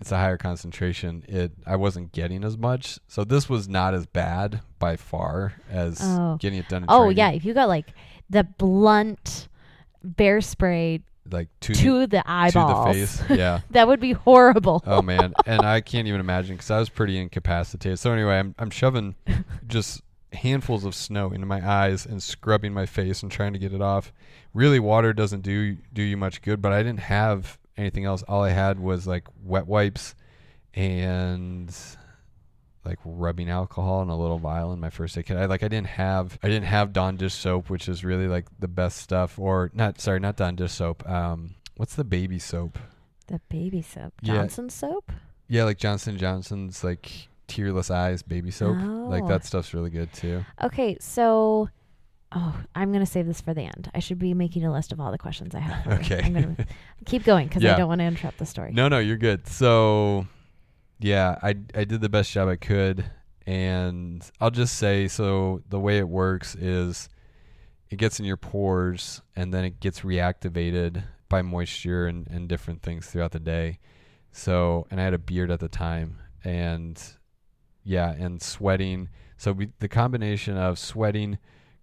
[0.00, 2.98] it's a higher concentration, it I wasn't getting as much.
[3.08, 6.36] So this was not as bad by far as Oh.
[6.40, 6.84] getting it done.
[6.84, 7.16] In Oh training.
[7.18, 7.86] yeah, if you got like
[8.30, 9.48] the blunt
[10.02, 13.22] bear spray like to, to the the, to eyeballs, the face.
[13.30, 13.60] Yeah.
[13.70, 14.82] that would be horrible.
[14.86, 17.98] Oh man, and I can't even imagine because I was pretty incapacitated.
[17.98, 19.14] So anyway, I'm I'm shoving
[19.66, 20.02] just
[20.32, 23.82] handfuls of snow into my eyes and scrubbing my face and trying to get it
[23.82, 24.12] off.
[24.54, 28.22] Really, water doesn't do do you much good, but I didn't have anything else.
[28.24, 30.14] All I had was like wet wipes
[30.74, 31.74] and
[32.84, 35.36] like rubbing alcohol and a little vial in my first aid kit.
[35.36, 38.46] I like I didn't have I didn't have Dawn dish soap, which is really like
[38.58, 39.38] the best stuff.
[39.38, 41.08] Or not sorry, not Dawn dish soap.
[41.08, 42.78] Um, what's the baby soap?
[43.26, 44.34] The baby soap, Yeah.
[44.34, 45.12] Johnson soap.
[45.48, 48.76] Yeah, like Johnson Johnson's like tearless eyes baby soap.
[48.80, 49.06] Oh.
[49.08, 49.28] Like Oh.
[49.28, 50.44] that stuff's really good too.
[50.62, 51.68] Okay, so
[52.32, 53.90] oh, I'm gonna save this for the end.
[53.94, 55.86] I should be making a list of all the questions I have.
[56.00, 56.22] Okay.
[56.24, 56.56] I'm gonna
[57.04, 58.72] keep going because I don't want to interrupt the story.
[58.72, 59.46] No, no, you're good.
[59.48, 60.26] So,
[61.00, 63.04] yeah, I I did the best job I could,
[63.46, 65.62] and I'll just say so.
[65.68, 67.08] The way it works is,
[67.88, 72.82] it gets in your pores, and then it gets reactivated by moisture and and different
[72.82, 73.78] things throughout the day.
[74.32, 77.02] So, and I had a beard at the time, and
[77.82, 79.08] yeah, and sweating.
[79.36, 81.38] So we, the combination of sweating,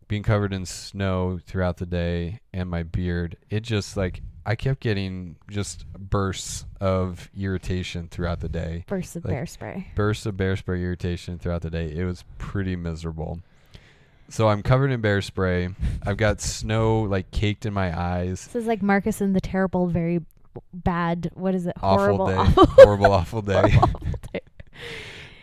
[0.08, 4.80] being covered in snow throughout the day, and my beard, it just like I kept
[4.80, 8.86] getting just bursts of irritation throughout the day.
[8.88, 9.88] Bursts of Like- bear spray.
[9.94, 11.92] Bursts of bear spray irritation throughout the day.
[11.94, 13.42] It was pretty miserable.
[14.30, 15.70] So I'm covered in bear spray.
[16.06, 18.46] I've got snow like caked in my eyes.
[18.48, 20.22] This is like Marcus and the terrible, very
[20.74, 21.30] bad.
[21.34, 21.76] What is it?
[21.84, 22.34] Awful Horrible, day.
[22.36, 23.54] awful, Horrible, awful day.
[23.54, 24.40] horrible, awful day.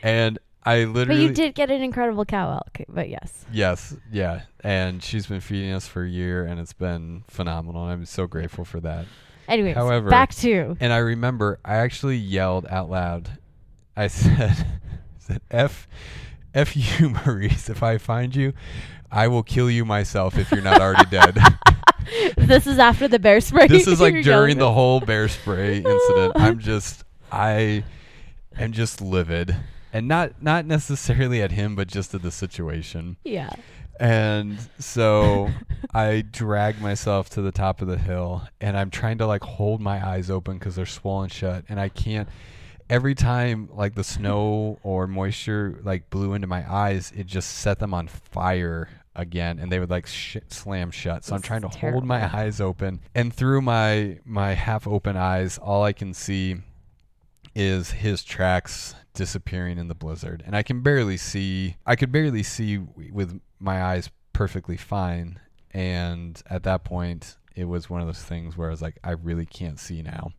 [0.03, 1.21] And I literally.
[1.21, 2.81] But you did get an incredible cow elk.
[2.89, 4.43] But yes, Yes, yeah.
[4.61, 7.83] And she's been feeding us for a year and it's been phenomenal.
[7.83, 9.07] I'm so grateful for that.
[9.49, 13.39] anyways, However- back to And I remember I actually yelled out loud.
[13.97, 15.87] I said, I said F
[16.55, 18.53] F you, Maurice, if I find you,
[19.11, 21.37] I will kill you myself if you're not already dead.
[22.37, 23.67] this is after the bear spray.
[23.67, 26.33] this is like during the whole bear spray incident.
[26.37, 27.85] I'm just I
[28.59, 29.55] am just livid.
[29.95, 33.17] And not not necessarily at him, but just at the situation.
[33.23, 33.51] Yeah.
[34.01, 35.51] And so
[35.95, 39.81] I drag myself to the top of the hill and I'm trying to like hold
[39.81, 42.29] my eyes open because they're swollen shut and I can't.
[42.91, 47.79] Every time like the snow or moisture like blew into my eyes, it just set
[47.79, 51.25] them on fire again and they would like sh- slam shut.
[51.25, 55.17] So I'm trying to is hold my eyes open and through my my half open
[55.17, 56.57] eyes, all I can see
[57.55, 60.43] is his tracks disappearing in the blizzard.
[60.47, 65.41] And i can barely see i could barely see with my eyes perfectly fine.
[65.71, 69.13] And at that point it was one of those things where i was like i
[69.13, 70.33] really can't see now.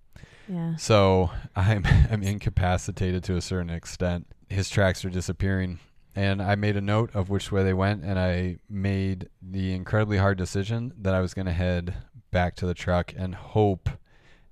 [0.47, 0.75] Yeah.
[0.75, 4.27] so i'm i'm incapacitated to a certain extent.
[4.49, 5.79] His tracks are disappearing.
[6.15, 10.17] And i made a note of which way they went and i made the incredibly
[10.17, 11.93] hard decision that i was going to head
[12.31, 13.89] back to the truck and hope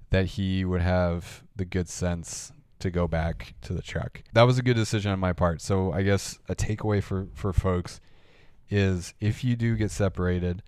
[0.09, 2.51] that he would have the good sense
[2.83, 4.21] to go back to the truck.
[4.33, 5.61] That was a good decision on my part.
[5.61, 7.99] So I guess a takeaway for for folks
[8.69, 10.61] is if you do get separated,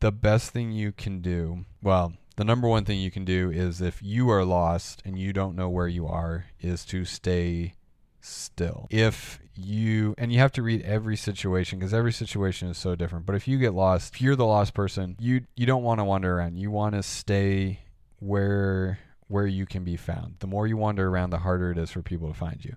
[0.00, 3.80] the best thing you can do, well, the number one thing you can do is
[3.80, 7.74] if you are lost and you don't know where you are is to stay
[8.20, 8.86] still.
[8.90, 13.26] If you and you have to read every situation because every situation is so different.
[13.26, 16.04] But if you get lost, if you're the lost person, you you don't want to
[16.04, 16.56] wander around.
[16.56, 17.80] You want to stay
[18.20, 20.36] where where you can be found.
[20.40, 22.74] The more you wander around, the harder it is for people to find you.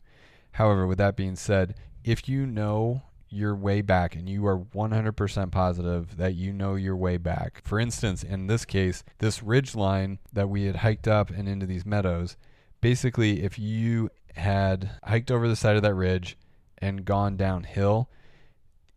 [0.54, 5.52] However, with that being said, if you know your way back and you are 100%
[5.52, 7.62] positive that you know your way back.
[7.64, 11.66] For instance, in this case, this ridge line that we had hiked up and into
[11.66, 12.36] these meadows,
[12.82, 16.38] basically if you had hiked over the side of that ridge
[16.80, 18.10] and gone downhill,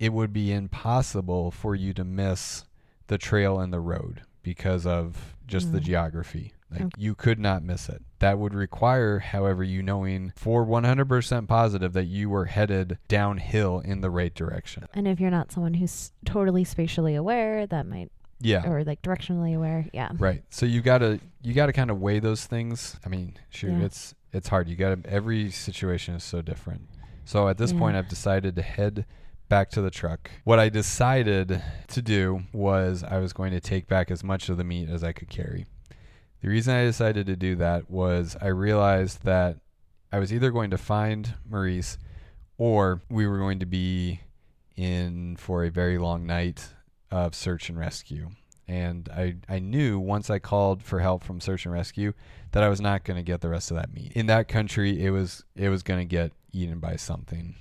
[0.00, 2.64] it would be impossible for you to miss
[3.06, 5.84] the trail and the road because of just the Mm.
[5.84, 6.52] geography.
[6.74, 6.90] Like Okay.
[7.02, 8.02] you could not miss it.
[8.18, 14.00] That would require, however, you knowing for 100% positive that you were headed downhill in
[14.00, 14.84] the right direction.
[14.94, 18.10] And if you're not someone who's totally spatially aware, that might,
[18.40, 18.68] Yeah.
[18.68, 20.10] or like directionally aware, yeah.
[20.18, 20.42] Right.
[20.50, 22.98] So you gotta you gotta kind of weigh those things.
[23.04, 23.84] I mean, shoot, Yeah.
[23.84, 24.68] it's it's hard.
[24.68, 26.88] You gotta every situation is so different.
[27.24, 27.78] So at this Yeah.
[27.78, 29.06] point, I've decided to head
[29.50, 30.30] back to the truck.
[30.44, 34.56] What I decided to do was I was going to take back as much of
[34.56, 35.66] the meat as I could carry.
[36.44, 39.56] The reason I decided to do that was I realized that
[40.12, 41.96] I was either going to find Maurice
[42.58, 44.20] or we were going to be
[44.76, 46.68] in for a very long night
[47.10, 48.28] of search and rescue.
[48.68, 52.12] And I, I knew once I called for help from search and rescue
[52.52, 54.12] that I was not going to get the rest of that meat.
[54.12, 57.54] In that country, it was it was going to get eaten by something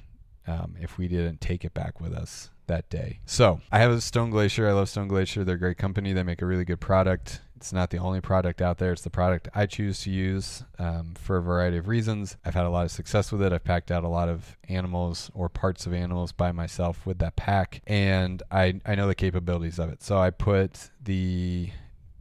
[0.46, 3.22] um, if we didn't take it back with us that day.
[3.26, 4.68] So I have a Stone Glacier.
[4.68, 5.46] I love Stone Glacier.
[5.46, 6.12] They're a great company.
[6.12, 7.40] They make a really good product.
[7.64, 8.92] It's not the only product out there.
[8.92, 12.36] It's the product I choose to use um, for a variety of reasons.
[12.44, 13.54] I've had a lot of success with it.
[13.54, 17.38] I've packed out a lot of animals or parts of animals by myself with that
[17.38, 20.04] pack, and I I know the capabilities of it.
[20.04, 21.70] So I put the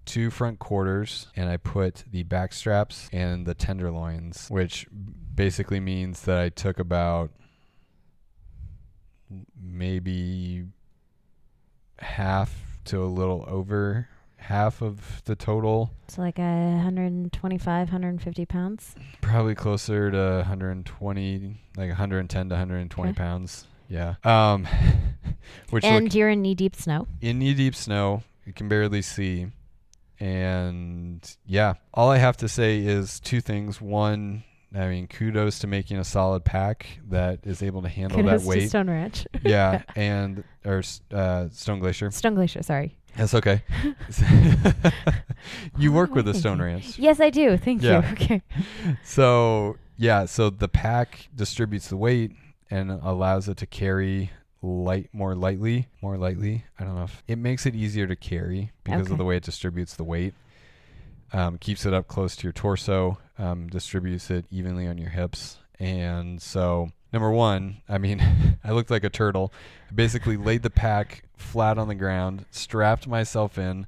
[0.04, 4.86] two front quarters and I put the back straps and the tenderloins, which
[5.34, 7.32] basically means that I took about
[9.60, 10.66] maybe
[11.98, 14.08] half to a little over
[14.42, 18.94] half of the total So like a 125, 150 pounds.
[19.20, 23.16] probably closer to 120 like 110 to 120 Okay.
[23.16, 24.66] pounds yeah um
[25.70, 27.06] which and you're in knee deep snow.
[27.20, 29.46] in knee deep snow you can barely see
[30.20, 35.66] and yeah all i have to say is two things one i mean kudos to
[35.66, 39.26] making a solid pack that is able to handle Kudos that weight Stone Ranch.
[39.42, 42.96] yeah and or uh, stone glacier Stone Glacier, sorry.
[43.16, 43.62] That's okay
[45.78, 47.56] you work with the stone ranch Yes, I do.
[47.56, 48.06] Thank Yeah.
[48.06, 48.12] you.
[48.12, 48.42] Okay.
[49.04, 52.32] so yeah so the pack distributes the weight
[52.70, 54.30] and allows it to carry
[54.62, 58.70] light more lightly more lightly i don't know if it makes it easier to carry
[58.84, 59.12] because Okay.
[59.12, 60.34] of the way it distributes the weight
[61.32, 65.58] um, keeps it up close to your torso um, distributes it evenly on your hips
[65.78, 68.22] and so number one i mean
[68.64, 69.52] i looked like a turtle
[69.90, 73.86] i basically laid the pack flat on the ground strapped myself in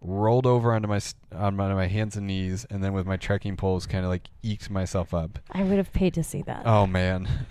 [0.00, 1.00] rolled over onto my
[1.34, 4.28] on my, my hands and knees and then with my trekking poles kind of like
[4.44, 6.62] eked myself up I would have paid to see that.
[6.66, 7.26] oh man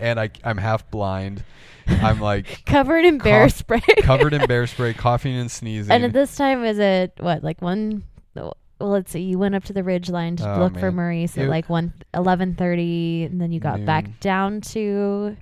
[0.00, 1.44] and I, i'm half blind
[1.86, 3.80] i'm like Covered in bear Cough- spray.
[4.02, 7.62] covered in bear spray coughing and sneezing And at this time, is it what, like
[7.62, 8.02] one?
[8.34, 9.20] Well, let's see.
[9.20, 10.96] You went up to the ridge line to Oh, look for man.
[10.96, 13.86] Maurice at It- like one eleven thirty, and then you got Noon.
[13.86, 15.36] back down to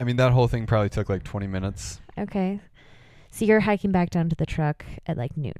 [0.00, 2.60] i mean that whole thing probably took like 20 minutes okay.
[3.34, 5.54] So you're hiking back down to the truck at like noon,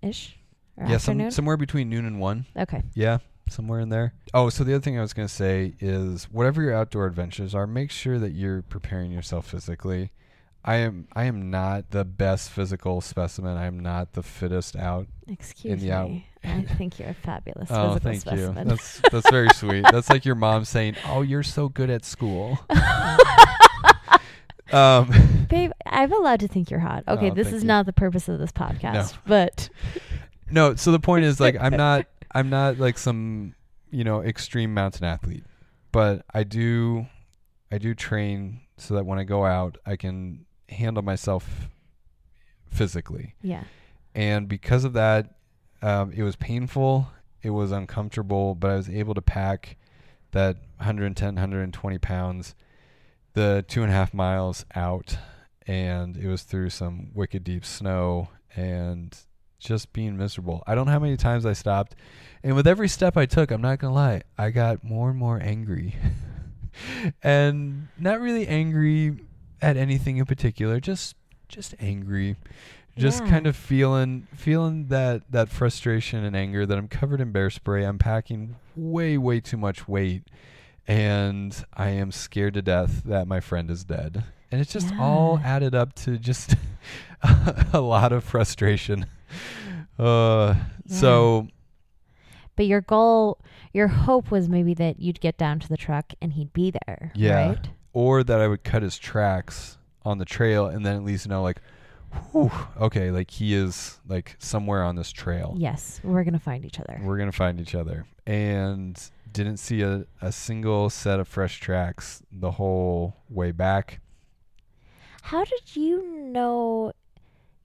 [0.00, 0.38] ish,
[0.78, 2.82] yeah some, somewhere between noon and one okay.
[2.94, 4.14] Yeah, somewhere in there.
[4.32, 7.54] Oh, so the other thing I was going to say is whatever your outdoor adventures
[7.54, 10.12] are, make sure that you're preparing yourself physically.
[10.64, 13.56] I am I am not the best physical specimen.
[13.56, 15.06] I am not the fittest out.
[15.26, 16.26] Excuse the out- me.
[16.44, 18.68] I think you're a fabulous Oh, physical thank specimen.
[18.68, 18.70] you.
[18.70, 19.84] That's that's very sweet.
[19.90, 22.58] That's like your mom saying, "Oh, you're so good at school."
[24.72, 27.04] um, Babe, I'm allowed to think you're hot.
[27.08, 27.68] Okay, Oh, this is you.
[27.68, 29.68] not the purpose of this podcast, but
[30.50, 30.74] no.
[30.74, 33.54] So the point is, like, I'm not I'm not like some
[33.90, 35.44] you know extreme mountain athlete,
[35.92, 37.06] but I do
[37.72, 41.68] I do train so that when I go out, I can handle myself
[42.68, 43.34] physically.
[43.42, 43.64] yeah.
[44.14, 45.34] and because of that
[45.82, 47.08] um, it was painful
[47.42, 49.76] it was uncomfortable but i was able to pack
[50.30, 52.54] that 110 120 pounds
[53.34, 55.16] the two and a half miles out
[55.66, 59.16] and it was through some wicked deep snow and
[59.58, 61.94] just being miserable i don't know how many times i stopped
[62.42, 65.38] and with every step i took i'm not gonna lie i got more and more
[65.42, 65.94] angry
[67.22, 69.16] and not really angry
[69.60, 71.14] at anything in particular just
[71.48, 72.36] just angry
[72.96, 73.30] just Yeah.
[73.30, 77.84] kind of feeling feeling that that frustration and anger that I'm covered in bear spray.
[77.84, 80.24] I'm packing way way too much weight
[80.86, 84.24] and I am scared to death that my friend is dead.
[84.52, 86.54] And it's just all added up to just
[87.72, 89.06] a lot of frustration.
[89.98, 90.54] Uh
[90.86, 91.46] so
[92.56, 93.38] But your goal,
[93.72, 97.12] your hope was maybe that you'd get down to the truck and he'd be there,
[97.14, 97.48] Yeah.
[97.50, 97.68] right?
[97.92, 101.42] or that I would cut his tracks on the trail and then at least know
[101.42, 101.60] like
[102.32, 102.50] whew,
[102.80, 105.54] okay, like he is like somewhere on this trail.
[105.56, 107.00] Yes, we're gonna find each other.
[107.04, 109.00] We're gonna find each other, and
[109.32, 114.00] didn't see a, a single set of fresh tracks the whole way back.
[115.22, 116.92] How did you know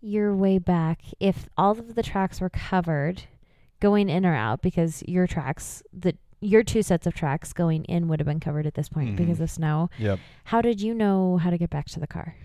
[0.01, 3.23] your way back if all of the tracks were covered
[3.79, 8.07] going in or out because your tracks the your two sets of tracks going in
[8.07, 9.15] would have been covered at this point Mhm.
[9.15, 9.89] because of snow.
[9.97, 10.19] Yep.
[10.43, 12.35] How did you know how to get back to the car?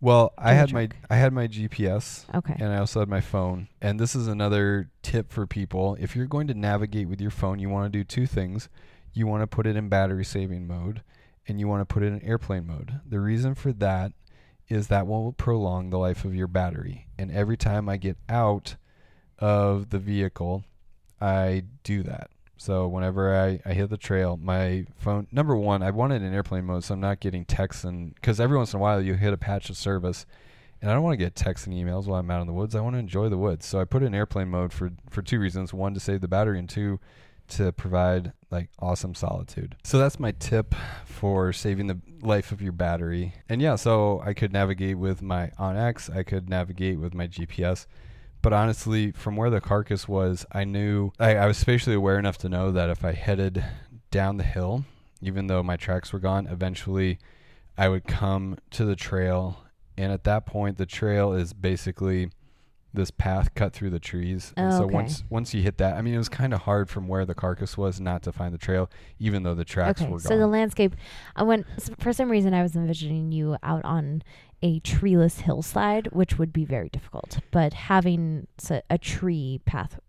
[0.00, 0.88] Well, I had my.
[1.08, 2.54] I had my GPS Okay.
[2.58, 3.68] and I also had my phone.
[3.80, 7.58] And this is another tip for people: if you're going to navigate with your phone,
[7.58, 8.68] you want to do two things.
[9.12, 11.02] You want to put it in battery saving mode,
[11.48, 13.00] and you want to put it in airplane mode.
[13.08, 14.12] The reason for that
[14.68, 17.06] is that will prolong the life of your battery.
[17.18, 18.76] And every time I get out
[19.38, 20.64] of the vehicle,
[21.20, 22.30] I do that.
[22.56, 26.32] So whenever I, I hit the trail, my phone number one, I want it in
[26.32, 29.14] airplane mode, so I'm not getting texts and because every once in a while you
[29.14, 30.26] hit a patch of service,
[30.80, 32.74] and I don't want to get texts and emails while I'm out in the woods.
[32.74, 35.22] I want to enjoy the woods, so I put it in airplane mode for for
[35.22, 36.98] two reasons: one to save the battery, and two
[37.48, 39.76] to provide like awesome solitude.
[39.84, 43.34] So that's my tip for saving the life of your battery.
[43.48, 47.86] And yeah, so I could navigate with my onX, I could navigate with my GPS.
[48.42, 52.38] But honestly, from where the carcass was, I knew I, I was spatially aware enough
[52.38, 53.64] to know that if I headed
[54.10, 54.84] down the hill,
[55.20, 57.18] even though my tracks were gone, eventually
[57.76, 59.64] I would come to the trail.
[59.98, 62.30] And at that point, the trail is basically
[62.96, 64.52] this path cut through the trees.
[64.56, 64.94] And Oh, so okay.
[64.94, 67.34] once once you hit that, I mean, it was kind of hard from where the
[67.34, 68.90] carcass was not to find the trail,
[69.20, 70.06] even though the tracks were.
[70.06, 70.12] okay.
[70.14, 70.38] were So gone.
[70.40, 70.96] the landscape,
[71.36, 71.66] I went
[72.00, 74.22] for some reason I was envisioning you out on
[74.62, 77.38] a treeless hillside, which would be very difficult.
[77.52, 78.46] But having
[78.90, 80.00] a tree path,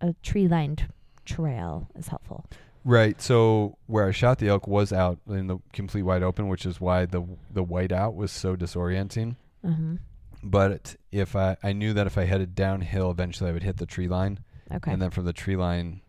[0.00, 0.88] a tree lined
[1.24, 2.46] trail is helpful.
[2.86, 3.20] Right.
[3.20, 6.80] So where I shot the elk was out in the complete wide open, which is
[6.80, 9.36] why the the white out was so disorienting.
[9.64, 9.96] hmm
[10.44, 13.86] But if I I knew that if I headed downhill, eventually I would hit the
[13.86, 14.40] tree line,
[14.70, 14.92] Okay.
[14.92, 16.02] and then from the tree line,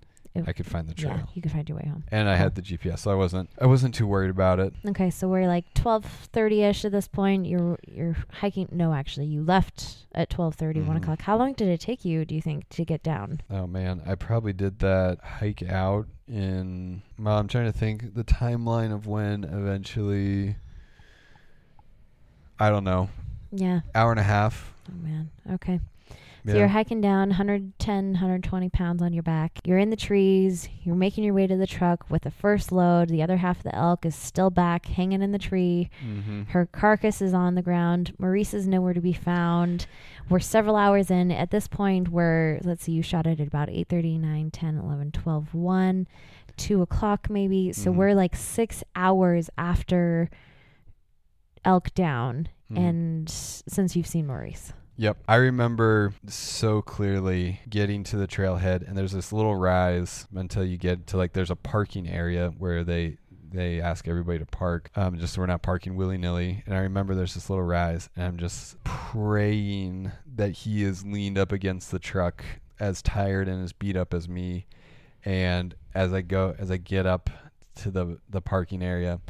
[0.46, 1.16] I could find the trail.
[1.16, 2.04] Yeah, you could find your way home.
[2.12, 4.74] And I had the GPS, so I wasn't I wasn't too worried about it.
[4.86, 7.46] Okay, so we're like twelve thirty ish at this point.
[7.46, 8.68] You're you're hiking.
[8.74, 11.04] No, actually, you left at twelve thirty, one Mhm.
[11.04, 11.22] o'clock.
[11.22, 12.26] How long did it take you?
[12.26, 13.40] Do you think to get down?
[13.50, 17.02] Oh man, I probably did that hike out in.
[17.18, 20.58] Well, I'm trying to think the timeline of when eventually.
[22.60, 23.10] I don't know,
[23.52, 23.82] Yeah.
[23.94, 24.74] hour and a half.
[24.90, 25.30] Oh man.
[25.54, 25.80] Okay.
[26.46, 26.60] So Yeah.
[26.60, 29.60] you're hiking down 110, 120 pounds on your back.
[29.66, 30.70] You're in the trees.
[30.84, 33.10] You're making your way to the truck with the first load.
[33.10, 35.90] The other half of the elk is still back, hanging in the tree.
[36.06, 36.44] mm-hmm.
[36.50, 38.14] Her carcass is on the ground.
[38.20, 39.88] Maurice is nowhere to be found.
[40.30, 41.32] We're several hours in.
[41.32, 45.12] At this point, we're, let's see, you shot it at about 8.30, 9, 10, 11,
[45.14, 46.08] 12, 1,
[46.58, 47.74] 2 o'clock maybe.
[47.74, 47.96] So Mhm.
[47.96, 50.30] we're like six hours after
[51.64, 52.50] elk down.
[52.72, 52.78] Mhm.
[52.78, 54.74] And since you've seen Maurice.
[54.98, 55.18] Yep.
[55.28, 60.78] I remember so clearly getting to the trailhead and there's this little rise until you
[60.78, 63.18] get to like there's a parking area where they
[63.52, 67.14] they ask everybody to park um, just so we're not parking willy-nilly and i remember
[67.16, 72.00] there's this little rise and i'm just praying that he is leaned up against the
[72.00, 72.44] truck
[72.80, 74.66] as tired and as beat up as me
[75.24, 77.30] and as i go as i get up
[77.76, 79.22] to the the parking area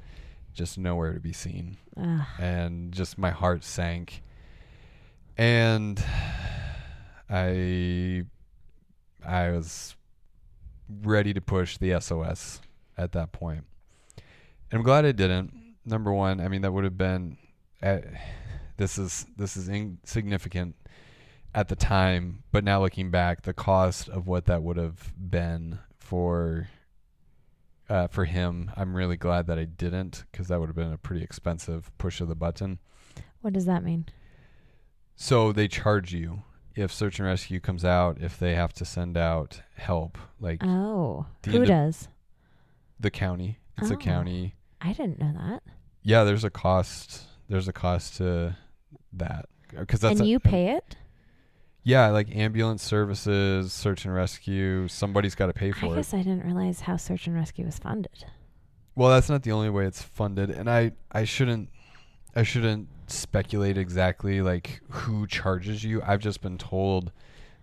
[0.55, 2.21] just nowhere to be seen Ugh.
[2.39, 4.23] and just my heart sank
[5.37, 6.03] and
[7.29, 8.23] i
[9.25, 9.95] i was
[11.03, 12.61] ready to push the sos
[12.97, 13.65] at that point.
[14.17, 15.53] and i'm glad i didn't
[15.85, 17.37] number one i mean that would have been
[17.83, 17.99] uh,
[18.77, 20.75] this is this is insignificant
[21.53, 25.79] at the time but now looking back the cost of what that would have been
[25.99, 26.67] for
[27.89, 30.97] uh, for him i'm really glad that i didn't because that would have been a
[30.97, 32.79] pretty expensive push of the button
[33.41, 34.05] What does that mean?
[35.15, 36.43] so they charge you
[36.75, 41.25] if search and rescue comes out if they have to send out help like Oh,
[41.45, 42.07] who does?
[42.99, 43.95] the county it's Oh.
[43.95, 45.63] a county I didn't know that.
[46.01, 48.55] yeah there's a cost there's a cost to
[49.13, 50.95] that because that's and a- you pay it?
[51.85, 55.91] Yeah like ambulance services search and rescue somebody's got to pay for it.
[55.91, 58.25] I guess I didn't realize how search and rescue was funded.
[58.95, 61.69] well that's not the only way it's funded and i i shouldn't
[62.35, 66.01] i shouldn't speculate exactly like who charges you.
[66.01, 67.11] I've just been told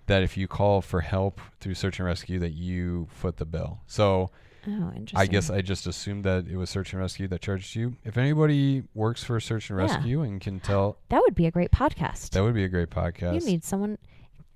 [0.07, 3.81] that if you call for help through search and rescue that you foot the bill.
[3.87, 4.31] So
[4.67, 5.19] Oh, interesting.
[5.19, 7.97] I guess I just assumed that it was search and rescue that charged you.
[8.05, 9.87] If anybody works for search and Yeah.
[9.87, 12.31] rescue and can tell, that would be a great podcast.
[12.31, 13.35] that would be a great podcast.
[13.41, 13.99] you need someone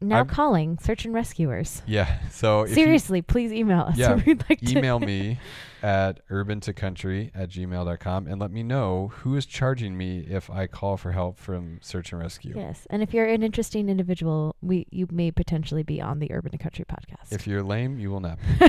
[0.00, 1.82] now I'm- calling search and rescuers.
[1.86, 2.18] yeah.
[2.30, 3.96] So if Seriously, please email us.
[3.98, 5.38] Yeah, We'd like you to email me
[5.82, 10.50] at urban to country at gmail.com and let me know who is charging me if
[10.50, 12.52] I call for help from search and rescue.
[12.56, 16.52] Yes, and if you're an interesting individual, we you may potentially be on the Urban
[16.52, 17.32] to Country podcast.
[17.32, 18.38] If you're lame, you will not.
[18.60, 18.66] Be.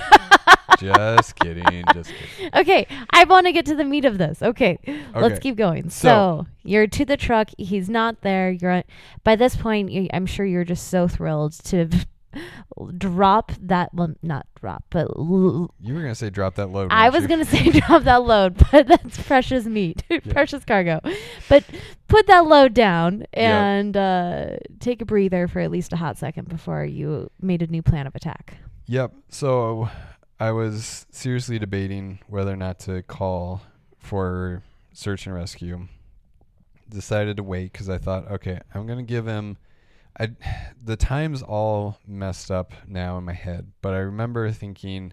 [0.79, 1.83] Just kidding.
[1.93, 2.51] Just kidding.
[2.55, 4.41] okay, I want to get to the meat of this.
[4.41, 4.77] Okay,
[5.15, 5.89] let's keep going.
[5.89, 7.49] So, So- you're to the truck.
[7.57, 8.51] He's not there.
[8.51, 8.83] You're on,
[9.23, 9.91] by this point.
[9.91, 11.89] You, I'm sure you're just so thrilled to
[12.97, 13.93] drop that.
[13.93, 16.89] Well, not drop, but l- You were gonna say drop that load.
[16.91, 17.27] I was you?
[17.29, 20.99] gonna say drop that load, but that's precious meat, precious cargo.
[21.49, 21.63] But
[22.07, 26.49] put that load down and uh, take a breather for at least a hot second
[26.49, 28.57] before you made a new plan of attack.
[28.87, 29.13] Yep.
[29.29, 29.89] So
[30.39, 33.63] I was seriously debating whether or not to call
[33.97, 34.63] for
[34.93, 35.87] search and rescue.
[36.89, 39.57] Decided to wait because I thought, okay, I'm gonna give him.
[40.19, 40.29] I
[40.81, 45.11] the time's all messed up now in my head, but I remember thinking,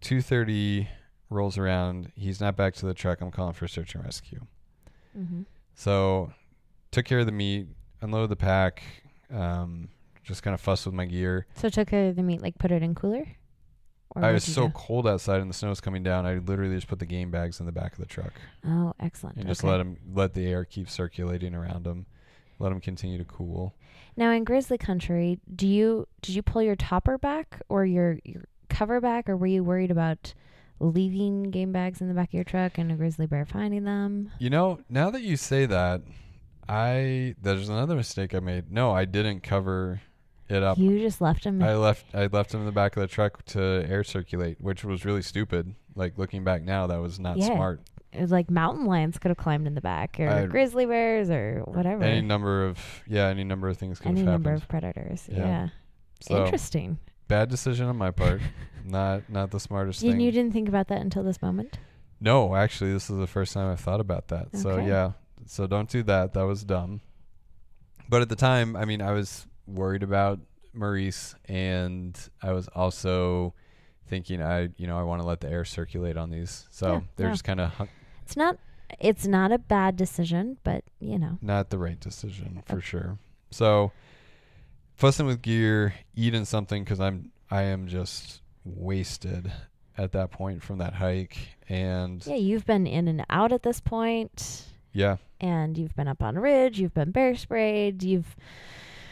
[0.00, 0.88] two thirty
[1.30, 2.12] rolls around.
[2.16, 3.20] He's not back to the truck.
[3.20, 4.40] I'm calling for search and rescue.
[5.16, 5.42] Mm-hmm.
[5.74, 6.32] So
[6.90, 7.68] took care of the meat,
[8.02, 8.82] unloaded the pack.
[9.32, 9.88] Um,
[10.22, 11.46] just kind of fussed with my gear.
[11.54, 13.26] So took care of the meat, like put it in cooler.
[14.16, 14.72] I was so do?
[14.74, 16.26] cold outside and the snow was coming down.
[16.26, 18.32] I literally just put the game bags in the back of the truck
[18.66, 19.36] Oh, excellent.
[19.36, 22.06] and just let them let the air keep circulating around them,
[22.58, 23.74] let them continue to cool.
[24.16, 28.44] Now in grizzly country, do you did you pull your topper back or your your
[28.68, 30.34] cover back, or were you worried about
[30.80, 34.30] leaving game bags in the back of your truck and a grizzly bear finding them?
[34.38, 36.02] You know, now that you say that,
[36.68, 38.72] I there's another mistake I made.
[38.72, 40.00] No, I didn't cover
[40.50, 40.78] it up.
[40.78, 41.62] You just left him.
[41.62, 44.84] I left I left them in the back of the truck to air circulate, which
[44.84, 45.74] was really stupid.
[45.94, 47.46] Like looking back now, that was not Yeah.
[47.54, 47.80] smart.
[48.12, 51.30] it was like mountain lions could have climbed in the back, or I- grizzly bears,
[51.30, 52.02] or whatever.
[52.02, 55.28] Any number of yeah, any number of things could Any have number of predators.
[55.30, 55.38] Yeah.
[55.38, 55.68] Yeah.
[56.20, 56.98] So Interesting.
[57.28, 58.40] bad decision on my part.
[58.84, 60.20] not not the smartest And thing.
[60.20, 61.78] you didn't think about that until this moment.
[62.20, 64.54] No, actually, this is the first time I've thought about that.
[64.56, 64.88] So Okay.
[64.88, 65.12] yeah,
[65.46, 66.34] so don't do that.
[66.34, 67.00] That was dumb.
[68.08, 70.40] But at the time, I mean, I was worried about
[70.72, 73.54] Maurice, and I was also
[74.06, 76.66] thinking, I you know, I want to let the air circulate on these.
[76.70, 77.32] So Yeah, they're yeah.
[77.32, 77.88] just kind of hung-
[78.22, 78.58] It's not.
[78.98, 81.38] It's not a bad decision, but you know.
[81.40, 82.84] not the right decision for Okay.
[82.86, 83.18] sure.
[83.52, 83.92] So
[84.96, 89.52] fussing with gear, eating something because I'm I am just wasted
[89.98, 91.36] at that point from that hike,
[91.68, 96.22] and Yeah, you've been in and out at this point, yeah and you've been up
[96.22, 96.78] on a ridge.
[96.80, 98.02] You've been bear sprayed.
[98.02, 98.36] You've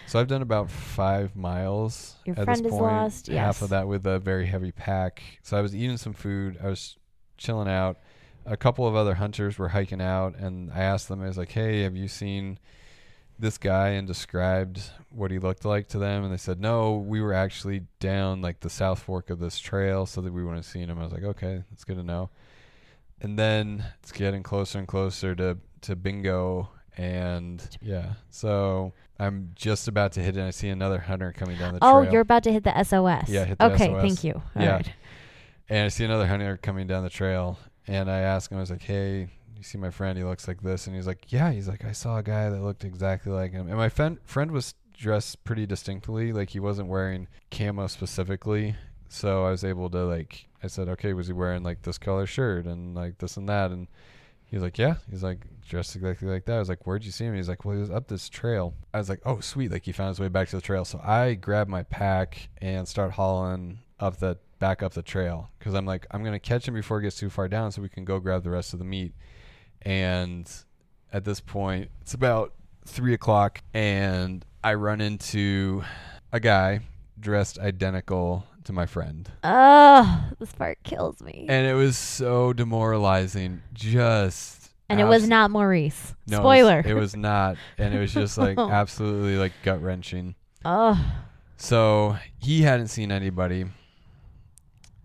[0.09, 2.17] So I've done about five miles.
[2.25, 3.63] Your at friend this is point, lost, Half yes.
[3.63, 5.23] of that with a very heavy pack.
[5.43, 6.59] So I was eating some food.
[6.63, 6.97] I was
[7.37, 7.99] chilling out.
[8.47, 11.23] A couple of other hunters were hiking out, and I asked them.
[11.23, 12.59] I was like, "Hey, have you seen
[13.39, 14.81] this guy?" And described
[15.11, 16.25] what he looked like to them.
[16.25, 20.07] And they said, "No, we were actually down like the south fork of this trail,
[20.07, 22.31] so that we wouldn't have seen him." I was like, "Okay, that's good to know."
[23.21, 29.89] And then it's getting closer and closer to to bingo, and yeah, so I'm just
[29.89, 30.41] about to hit it.
[30.41, 32.09] and I see another hunter coming down the oh, trail.
[32.09, 33.29] Oh, you're about to hit the SOS.
[33.29, 34.01] Yeah, hit the okay, SOS.
[34.03, 34.35] thank you.
[34.57, 34.75] All Yeah.
[34.77, 34.93] right.
[35.69, 38.71] And I see another hunter coming down the trail, and I ask him, I was
[38.71, 40.17] like, "Hey, you see my friend?
[40.17, 42.63] He looks like this." And he's like, "Yeah." He's like, "I saw a guy that
[42.63, 46.89] looked exactly like him." And my friend friend was dressed pretty distinctly, like he wasn't
[46.89, 48.77] wearing camo specifically.
[49.11, 52.25] So I was able to like, I said, "Okay, was he wearing like this color
[52.27, 53.89] shirt and like this and that?" And
[54.47, 54.95] He was like, yeah.
[55.11, 56.57] He's like dressed exactly like that.
[56.57, 57.35] I was like, where'd you see him?
[57.35, 58.75] He's like, well, he was up this trail.
[58.93, 59.71] I was like, oh, sweet.
[59.71, 60.85] Like he found his way back to the trail.
[60.85, 65.75] So I grabbed my pack and start hauling up the back up the trail because
[65.75, 68.05] I'm like, I'm gonna catch him before he gets too far down, so we can
[68.05, 69.13] go grab the rest of the meat.
[69.83, 70.51] And
[71.13, 72.55] at this point, it's about
[72.85, 75.85] three o'clock, and I run into
[76.33, 76.81] a guy
[77.21, 79.31] dressed identical to my friend.
[79.45, 81.47] Oh, this part kills me.
[81.49, 83.63] And it was so demoralizing.
[83.73, 84.58] Just
[84.91, 86.15] And it was not Maurice.
[86.27, 86.83] no, it was- Spoiler.
[86.87, 90.35] It was, not, and it was just like absolutely like gut wrenching.
[90.65, 90.99] oh,
[91.59, 93.67] So he hadn't seen anybody,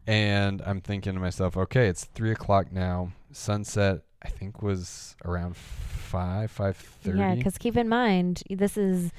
[0.07, 3.11] and I'm thinking to myself, okay, it's three o'clock now.
[3.31, 7.19] Sunset, I think, was around five, five thirty.
[7.19, 7.35] yeah.
[7.35, 9.11] Because keep in mind, this is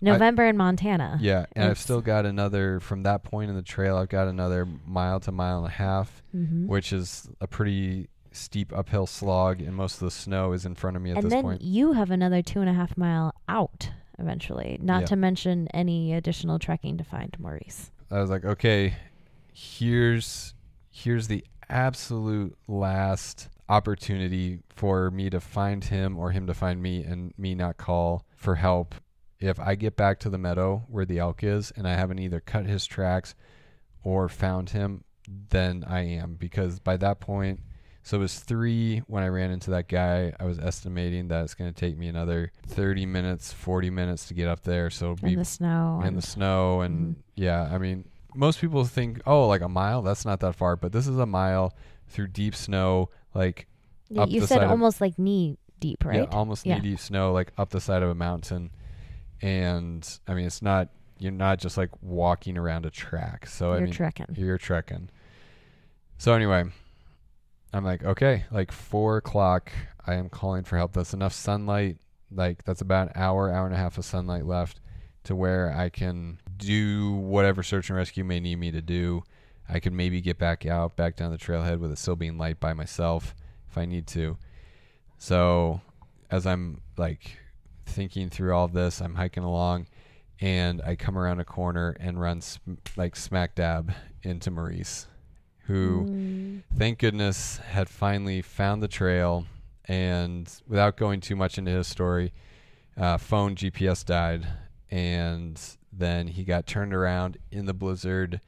[0.00, 1.18] November in Montana.
[1.20, 3.96] Yeah, and I've still got another from that point in the trail.
[3.96, 8.72] I've got another mile to mile and a half, hmm which is a pretty steep
[8.72, 11.32] uphill slog, and most of the snow is in front of me at and this
[11.32, 11.62] then point.
[11.62, 14.78] you have another two and a half mile out eventually.
[14.82, 15.06] Not Yeah.
[15.06, 17.90] to mention any additional trekking to find Maurice.
[18.10, 18.94] I was like, okay,
[19.52, 20.54] here's
[20.90, 27.02] here's the absolute last opportunity for me to find him or him to find me
[27.04, 28.94] and me not call for help.
[29.38, 32.40] If I get back to the meadow where the elk is and I haven't either
[32.40, 33.34] cut his tracks
[34.02, 37.60] or found him, then I am because by that point
[38.02, 40.32] so it was three when I ran into that guy.
[40.40, 44.34] I was estimating that it's going to take me another 30 minutes, 40 minutes to
[44.34, 44.88] get up there.
[44.90, 46.02] So it'll be in the snow.
[46.04, 47.18] in the snow and Mhm.
[47.36, 50.92] yeah i mean most people think oh like a mile that's not that far but
[50.92, 51.74] this is a mile
[52.08, 53.66] through deep snow like
[54.08, 56.16] Yeah, up you the said side of- almost like knee deep, right?
[56.16, 56.76] yeah almost Yeah.
[56.76, 58.70] knee deep snow like up the side of a mountain
[59.42, 60.88] and i mean it's not
[61.18, 64.26] you're not just like walking around a track so i You're mean trekking.
[64.36, 65.10] you're trekking
[66.18, 66.64] so anyway
[67.72, 69.72] i'm like okay like four o'clock
[70.06, 70.92] i am calling for help.
[70.92, 71.98] That's enough sunlight
[72.32, 74.80] like that's about an hour hour and a half of sunlight left
[75.24, 79.22] to where i can do whatever search and rescue may need me to do.
[79.68, 82.60] I could maybe get back out back down the trailhead with it still being light
[82.60, 83.34] by myself
[83.68, 84.36] if i need to.
[85.18, 85.80] So
[86.30, 87.38] as i'm like
[87.86, 89.86] thinking through all this i'm hiking along
[90.40, 93.92] and i come around a corner and run sm- like smack dab
[94.22, 95.06] into maurice
[95.70, 96.62] who Mm.
[96.76, 99.46] thank goodness had finally found the trail
[99.86, 102.32] and without going too much into his story
[102.96, 104.46] uh, phone gps died
[104.90, 105.60] and
[105.92, 108.40] then he got turned around in the blizzard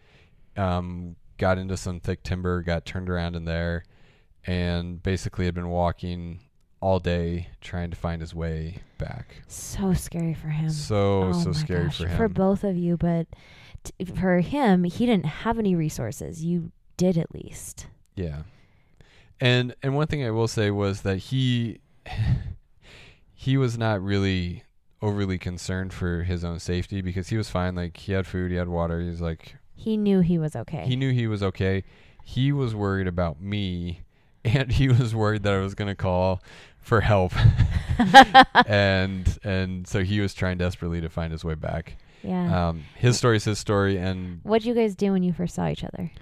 [0.56, 3.84] um, got into some thick timber got turned around in there
[4.46, 6.40] and basically had been walking
[6.80, 10.68] all day trying to find his way back So scary for him.
[10.70, 13.28] so oh so scary gosh, for him For both of you, but
[13.84, 16.44] t- for him, he didn't have any resources.
[16.44, 16.72] You
[17.02, 17.86] did at least.
[18.14, 18.42] Yeah.
[19.40, 21.80] And and one thing I will say was that he
[23.34, 24.62] he was not really
[25.00, 28.56] overly concerned for his own safety because he was fine like he had food, he
[28.56, 30.84] had water, he was like He knew he was okay.
[30.86, 31.82] he knew he was okay.
[32.22, 34.02] He was worried about me
[34.44, 36.40] and he was worried that I was going to call
[36.80, 37.32] for help.
[38.66, 41.96] and and so he was trying desperately to find his way back.
[42.22, 42.68] yeah.
[42.68, 45.66] Um his story is his story and What'd you guys do when you first saw
[45.68, 46.12] each other?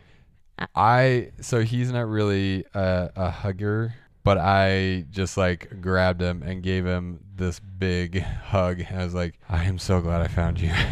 [0.75, 3.95] I so he's not really a, a hugger,
[4.25, 8.83] but I just like grabbed him and gave him this big hug.
[8.93, 10.73] I was like, I am so glad I found you.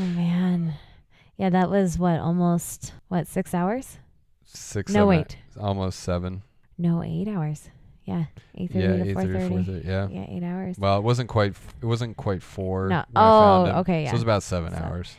[0.00, 0.74] Oh man.
[1.38, 3.96] Yeah, that was what almost what six hours?
[4.44, 6.42] Six, no, seven, wait, almost seven.
[6.76, 7.68] no, eight hours.
[8.04, 8.24] Yeah,
[8.56, 9.64] eight thirty Yeah, to eight four thirty, four thirty.
[9.80, 9.88] thirty.
[9.88, 10.08] Yeah.
[10.08, 10.76] Yeah, eight hours.
[10.78, 11.50] Well, it wasn't quite.
[11.52, 12.88] f- It wasn't quite four.
[12.88, 12.96] No.
[13.10, 15.16] when I found Oh, okay, So it was about seven So- hours.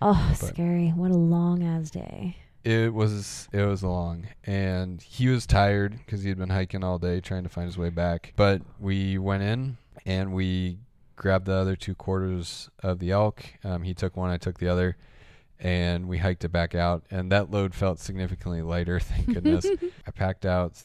[0.00, 0.88] Oh, but- scary!
[0.90, 2.36] What a long ass day.
[2.64, 6.98] It was it was long, and he was tired because he had been hiking all
[6.98, 8.32] day trying to find his way back.
[8.36, 10.78] But we went in and we
[11.16, 13.42] grabbed the other two quarters of the elk.
[13.64, 14.96] Um, he took one, I took the other,
[15.58, 17.02] and we hiked it back out.
[17.10, 19.66] And that load felt significantly lighter, thank goodness.
[20.06, 20.80] I packed out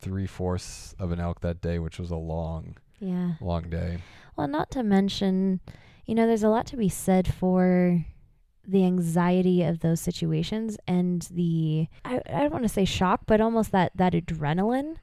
[0.00, 3.32] three fourths of an elk that day, which was a long, Yeah.
[3.40, 3.98] long day.
[4.36, 5.60] Well, not to mention,
[6.06, 8.04] you know, there's a lot to be said for
[8.66, 13.40] the anxiety of those situations and the I, I don't want to say shock, but
[13.40, 14.96] almost that that adrenaline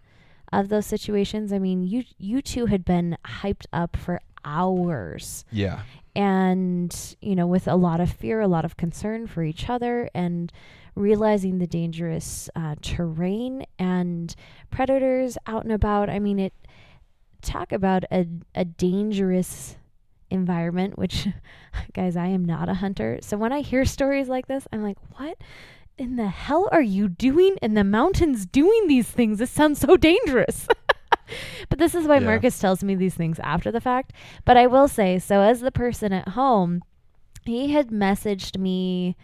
[0.51, 1.53] of those situations.
[1.53, 5.45] I mean, you you two had been hyped up for hours.
[5.51, 5.81] Yeah,
[6.15, 10.09] and you know with a lot of fear a lot of concern for each other
[10.13, 10.51] and
[10.95, 14.35] realizing the dangerous uh, terrain and
[14.71, 16.09] predators out and about.
[16.09, 16.53] I mean it
[17.41, 19.77] talk about a, a dangerous
[20.31, 21.27] environment which
[21.93, 24.97] guys i am not a hunter so when i hear stories like this i'm like
[25.17, 25.37] what
[25.99, 29.37] in the hell are you doing in the mountains doing these things?
[29.37, 30.65] This sounds so dangerous.
[31.69, 32.25] but this is why Yeah.
[32.25, 34.13] Marcus tells me these things after the fact.
[34.45, 36.83] But I will say, so as the person at home,
[37.43, 39.17] he had messaged me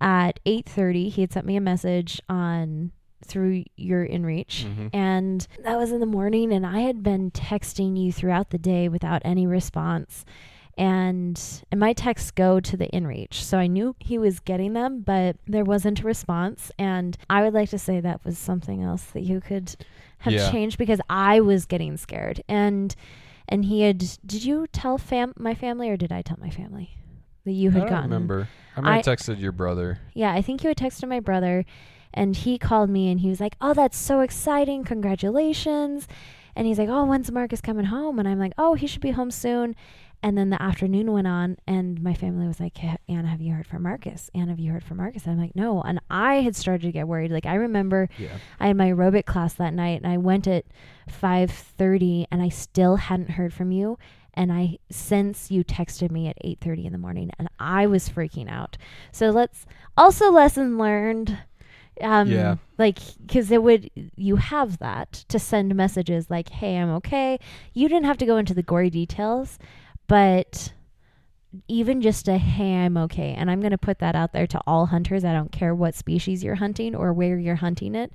[0.00, 1.08] at 8:30.
[1.10, 2.92] He had sent me a message on
[3.24, 4.90] through your InReach Mhm.
[4.92, 8.88] and that was in the morning and I had been texting you throughout the day
[8.88, 10.24] without any response
[10.76, 15.00] and and my texts go to the InReach so I knew he was getting them
[15.00, 19.04] but there wasn't a response and I would like to say that was something else
[19.12, 19.74] that you could
[20.18, 20.50] have Yeah.
[20.50, 22.94] changed because I was getting scared and
[23.48, 26.90] and he had did you tell fam my family or did I tell my family
[27.44, 28.48] that you I had don't gotten remember.
[28.76, 29.98] I might I- have texted your brother.
[30.14, 31.64] yeah, I think you had texted my brother
[32.14, 34.84] and he called me and he was like, Oh, that's so exciting.
[34.84, 36.06] Congratulations.
[36.56, 38.18] And he's like, Oh, when's Marcus coming home?
[38.18, 39.74] And I'm like, Oh, he should be home soon.
[40.22, 43.52] And then the afternoon went on and my family was like, "Ha- Anna, have you
[43.52, 44.30] heard from Marcus?
[44.34, 45.26] Anna, have you heard from Marcus?
[45.26, 45.82] I'm like, No.
[45.82, 47.30] And I had started to get worried.
[47.30, 48.38] Like I remember Yeah.
[48.58, 50.64] I had my aerobic class that night and I went at
[51.10, 53.98] 5:30 and I still hadn't heard from you
[54.32, 58.50] and I since you texted me at 8:30 in the morning and I was freaking
[58.50, 58.76] out.
[59.12, 61.38] So let's also lesson learned
[62.00, 62.56] um Yeah.
[62.78, 67.38] like cuz it would you have that to send messages like hey I'm okay.
[67.72, 69.58] You didn't have to go into the gory details,
[70.06, 70.72] but
[71.68, 74.60] even just a hey I'm okay and I'm going to put that out there to
[74.66, 75.24] all hunters.
[75.24, 78.12] I don't care what species you're hunting or where you're hunting it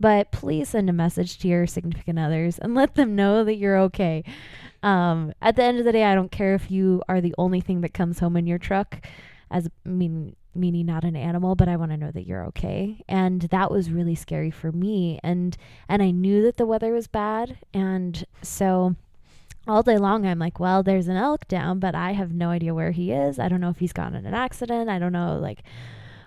[0.00, 3.78] but please send a message to your significant others and let them know that you're
[3.78, 4.24] okay.
[4.82, 7.60] Um, at the end of the day, I don't care if you are the only
[7.60, 9.06] thing that comes home in your truck,
[9.48, 13.02] as I mean meaning not an animal, but I want to know that you're okay.
[13.08, 15.56] And that was really scary for me, and
[15.88, 18.96] and I knew that the weather was bad, and so.
[19.68, 22.74] All day long, I'm like, well, there's an elk down, but I have no idea
[22.74, 23.38] where he is.
[23.38, 24.90] I don't know if he's gone in an accident.
[24.90, 25.62] I don't know, like,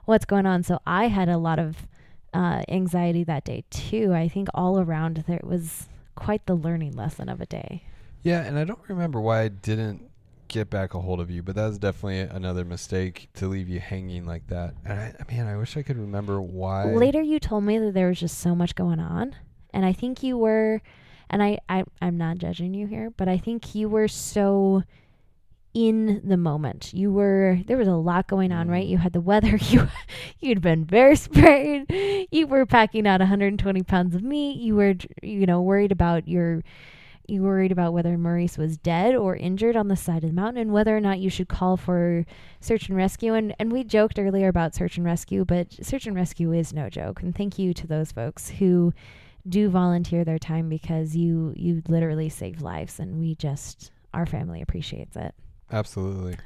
[0.05, 0.63] what's going on.
[0.63, 1.85] So I had a lot of
[2.33, 4.13] uh, anxiety that day too.
[4.13, 7.83] I think all around there was quite the learning lesson of a day.
[8.23, 10.09] Yeah, and I don't remember why I didn't
[10.47, 14.25] get back a hold of you, but that's definitely another mistake to leave you hanging
[14.25, 14.75] like that.
[14.85, 16.85] And I, I mean, I wish I could remember why.
[16.85, 19.35] Later, you told me that there was just so much going on,
[19.73, 20.81] and I think you were,
[21.29, 24.83] and I, I I'm not judging you here, but I think you were so
[25.75, 26.93] in the moment.
[26.93, 28.87] You were there was a lot going on, right?
[28.87, 28.89] Mm.
[28.89, 29.59] You had the weather.
[29.69, 29.87] You
[30.39, 32.27] you'd been bear sprayed.
[32.31, 34.57] You were packing out 120 pounds of meat.
[34.57, 36.63] You were you know worried about your
[37.27, 40.61] you worried about whether Maurice was dead or injured on the side of the mountain
[40.61, 42.25] and whether or not you should call for
[42.59, 43.33] search and rescue.
[43.33, 46.89] And, and we joked earlier about search and rescue, but search and rescue is no
[46.89, 47.21] joke.
[47.21, 48.93] And thank you to those folks who
[49.47, 54.61] do volunteer their time because you you literally save lives and we just our family
[54.61, 55.35] appreciates it.
[55.71, 56.37] Absolutely.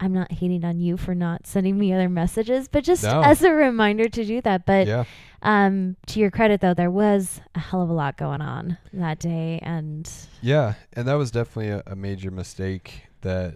[0.00, 3.22] I'm not hating on you for not sending me other messages, but just No.
[3.22, 4.66] as a reminder to do that.
[4.66, 5.04] But yeah.
[5.42, 9.18] um, to your credit, though, there was a hell of a lot going on that
[9.20, 10.10] day, and
[10.42, 13.54] Yeah, and that was definitely a, a major mistake that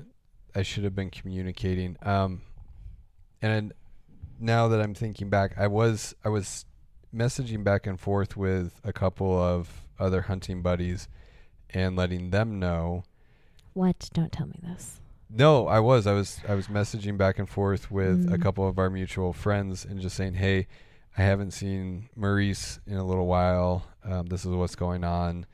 [0.54, 1.96] I should have been communicating.
[2.02, 2.42] Um,
[3.42, 3.72] and
[4.40, 6.64] now that I'm thinking back, I was I was
[7.14, 11.08] messaging back and forth with a couple of other hunting buddies
[11.70, 13.02] and letting them know.
[13.74, 14.08] what?
[14.12, 15.00] Don't tell me this.
[15.30, 18.42] No, I was I was I was messaging back and forth with a Mm.
[18.42, 20.66] couple of our mutual friends and just saying, "Hey,
[21.16, 23.84] I haven't seen Maurice in a little while.
[24.04, 25.44] Um, this is what's going on.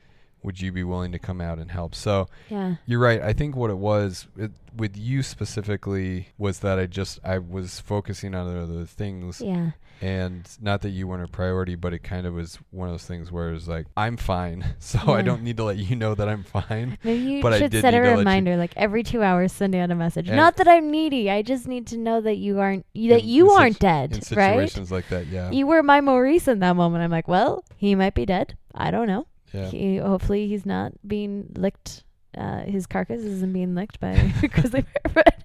[0.45, 3.21] Would you be willing to come out and help?" So Yeah, you're right.
[3.21, 7.79] I think what it was it, with you specifically was that I just I was
[7.79, 9.71] focusing on other things, yeah,
[10.01, 13.05] and not that you weren't a priority, but it kind of was one of those
[13.05, 16.27] things where it's like I'm fine, so I don't need to let you know that
[16.27, 16.97] I'm fine.
[17.03, 19.95] maybe you But I should set a reminder, like every two hours, sending out a
[19.95, 20.27] message.
[20.27, 21.29] And- Not that I'm needy.
[21.31, 24.11] I just need to know that you aren't that In- you in aren't situ- dead,
[24.11, 24.25] In right?
[24.25, 27.03] situations like that, yeah, You were my Maurice in that moment.
[27.03, 28.55] I'm like, well, he might be dead.
[28.75, 29.25] I don't know.
[29.51, 32.03] Yeah, He hopefully he's not being licked.
[32.37, 35.13] Uh, his carcass isn't being licked by grizzly bear.
[35.13, 35.43] But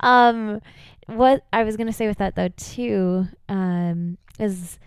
[0.00, 0.60] um,
[1.06, 4.78] what I was gonna say with that though too um, is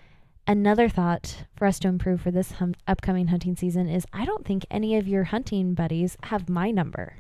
[0.49, 4.45] another thought for us to improve for this hum- upcoming hunting season is I don't
[4.45, 7.17] think any of your hunting buddies have my number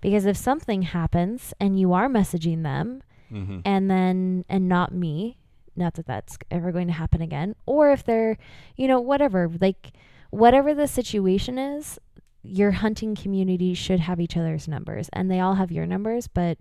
[0.00, 3.58] because if something happens and you are messaging them mm-hmm.
[3.64, 5.36] and then and not me
[5.74, 8.38] not that that's ever going to happen again or if they're
[8.76, 9.92] you know whatever like
[10.30, 11.98] whatever the situation is
[12.42, 16.58] your hunting community should have each other's numbers and they all have your numbers but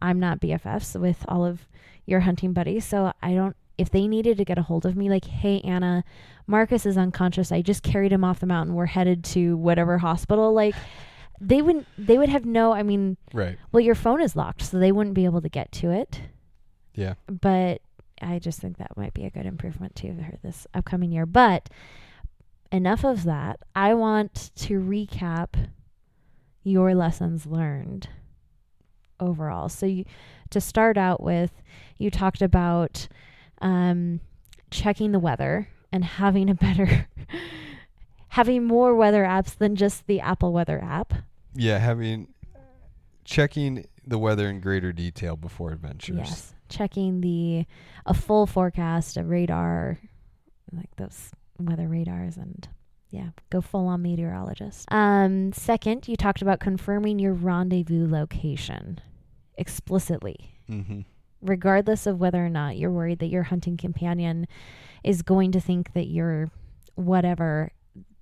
[0.00, 1.68] i'm not bffs with all of
[2.06, 5.08] your hunting buddies so i don't if they needed to get a hold of me
[5.08, 6.02] like hey anna
[6.48, 7.52] marcus is unconscious.
[7.52, 8.74] I just carried him off the mountain.
[8.74, 10.74] We're headed to whatever hospital like
[11.40, 14.76] they wouldn't they would have no i mean right, well your phone is locked so
[14.76, 16.22] they wouldn't be able to get to it.
[16.94, 17.80] Yeah, but
[18.20, 21.26] I just think that might be a good improvement too for this upcoming year.
[21.26, 21.68] But
[22.70, 23.60] enough of that.
[23.74, 25.68] I want to recap
[26.62, 28.08] your lessons learned
[29.20, 29.68] overall.
[29.68, 30.04] So you,
[30.50, 31.50] to start out with,
[31.96, 33.08] you talked about
[33.60, 34.20] um,
[34.70, 37.08] checking the weather and having a better
[38.28, 41.14] having more weather apps than just the Apple Weather app.
[41.54, 42.28] Yeah, having
[43.24, 46.16] checking the weather in greater detail before adventures.
[46.16, 47.66] Yes, checking the
[48.06, 49.98] a full forecast, a radar,
[50.72, 52.68] like those weather radars, and
[53.10, 54.86] yeah, go full on meteorologist.
[54.90, 59.00] Um, second, you talked about confirming your rendezvous location
[59.56, 60.54] explicitly.
[60.70, 61.00] Mm-hmm.
[61.40, 64.46] regardless of whether or not you're worried that your hunting companion
[65.02, 66.50] is going to think that you're
[66.94, 67.70] whatever,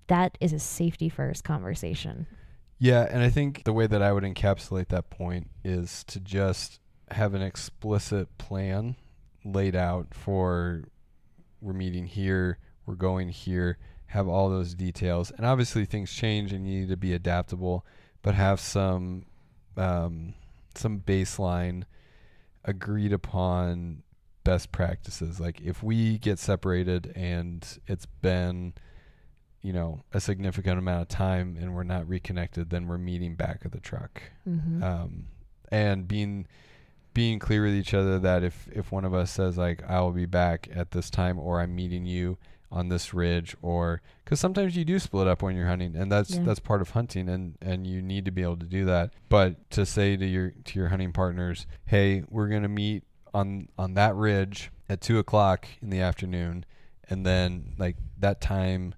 [0.06, 2.26] that is a safety first conversation.
[2.78, 6.78] Yeah, and I think the way that I would encapsulate that point is to just
[7.10, 8.94] have an explicit plan
[9.44, 10.84] laid out for
[11.60, 15.30] we're meeting here, we're going here, have all those details.
[15.36, 17.84] And obviously things change and you need to be adaptable,
[18.22, 19.26] but have some
[19.76, 20.34] um,
[20.74, 21.84] some baseline
[22.64, 24.02] agreed upon
[24.44, 25.38] best practices.
[25.40, 28.74] Like if we get separated and it's been
[29.62, 33.62] you know a significant amount of time and we're not reconnected then we're meeting back
[33.64, 34.80] at the truck Mm-hmm.
[34.82, 35.24] um,
[35.72, 36.46] and being
[37.14, 40.12] being clear with each other that if if one of us says like I will
[40.12, 42.38] be back at this time or I'm meeting you
[42.70, 46.30] on this ridge or because sometimes you do split up when you're hunting and that's
[46.34, 46.42] Yeah.
[46.42, 49.12] that's part of hunting and and you need to be able to do that.
[49.28, 53.94] But to say to your to your hunting partners hey we're gonna meet on on
[53.94, 56.64] that ridge at two o'clock in the afternoon
[57.08, 58.94] and then like that time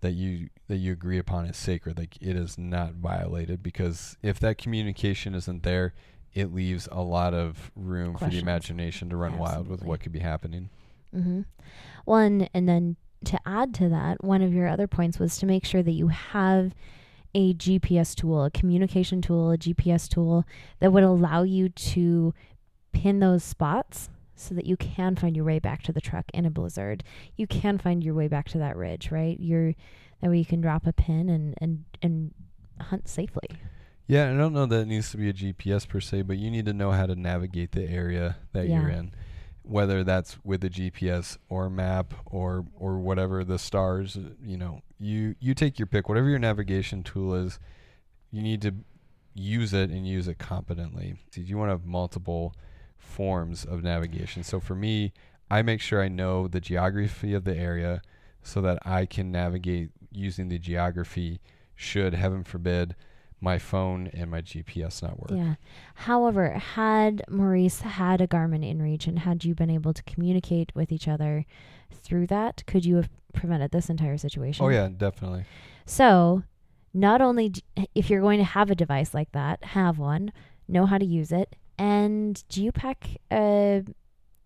[0.00, 4.40] that you that you agree upon is sacred like it is not violated because if
[4.40, 5.94] that communication isn't there
[6.34, 10.12] it leaves a lot of room for the imagination to run wild with what could
[10.12, 10.70] be happening.
[11.14, 11.42] Mm-hmm.
[12.06, 12.96] One, and then
[13.26, 16.08] to add to that, one of your other points was to make sure that you
[16.08, 16.74] have
[17.34, 20.44] a GPS tool, a communication tool, a GPS tool
[20.80, 22.34] that would allow you to
[22.92, 26.44] pin those spots so that you can find your way back to the truck in
[26.44, 27.04] a blizzard.
[27.36, 29.38] You can find your way back to that ridge, right?
[29.40, 29.74] You're
[30.20, 32.32] that way you can drop a pin and and and
[32.80, 33.48] hunt safely.
[34.06, 36.50] yeah i don't know that it needs to be a gps per se but you
[36.50, 39.12] need to know how to navigate the area that you're in
[39.62, 45.34] whether that's with a gps or map or or whatever the stars you know you
[45.40, 46.08] you take your pick.
[46.08, 47.58] Whatever your navigation tool is
[48.30, 48.72] you need to
[49.34, 51.16] use it and use it competently.
[51.34, 52.54] You want to have multiple
[52.96, 54.42] forms of navigation.
[54.44, 55.12] So for me
[55.50, 58.00] i make sure i know the geography of the area
[58.42, 61.40] so that i can navigate using the geography
[61.74, 62.94] should heaven forbid
[63.42, 65.32] my phone and my gps network.
[65.32, 65.54] Yeah.
[65.96, 70.92] However, had Maurice had a Garmin InReach and had you been able to communicate with
[70.92, 71.44] each other
[71.90, 74.64] through that, could you have prevented this entire situation?
[74.64, 75.44] oh yeah definitely
[75.84, 76.44] So,
[76.94, 77.62] not only d-
[77.94, 80.32] if you're going to have a device like that, have one,
[80.68, 83.82] know how to use it, and do you pack a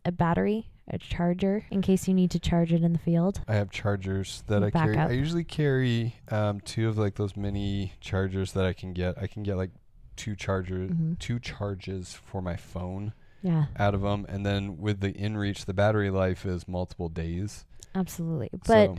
[0.04, 3.40] a battery, a charger, in case you need to charge it in the field?
[3.48, 4.96] I have chargers that I carry.
[4.96, 5.10] up.
[5.10, 9.16] I usually carry um, two of like those mini chargers that I can get.
[9.20, 9.70] I can get like
[10.16, 11.18] two chargers, Mhm.
[11.18, 13.12] two charges for my phone
[13.42, 17.64] Yeah, out of them, and then with the InReach, the battery life is multiple days.
[17.94, 18.50] absolutely.
[18.52, 18.96] But so,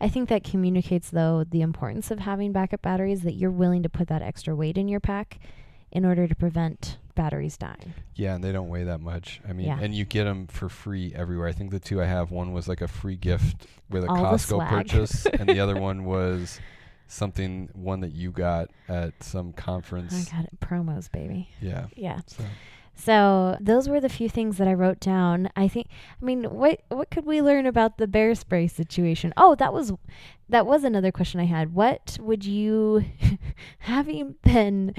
[0.00, 3.88] I think that communicates though the importance of having backup batteries that you're willing to
[3.88, 5.38] put that extra weight in your pack
[5.92, 7.94] in order to prevent batteries dying.
[8.14, 9.40] yeah, and they don't weigh that much.
[9.48, 9.78] I mean, Yeah.
[9.80, 11.48] and you get them for free everywhere.
[11.48, 14.16] I think the two I have, one was like a free gift with a All
[14.16, 16.60] Costco purchase, and the other one was
[17.06, 20.30] something one that you got at some conference.
[20.32, 20.60] I got it.
[20.60, 21.48] Promos, baby.
[21.60, 21.86] Yeah.
[21.96, 22.20] Yeah.
[22.26, 22.44] So
[22.94, 25.48] So those were the few things that I wrote down.
[25.56, 25.88] I think
[26.20, 29.32] I mean what what could we learn about the bear spray situation?
[29.36, 29.92] Oh, that was
[30.48, 31.72] that was another question I had.
[31.74, 33.04] What would you
[33.80, 34.94] having been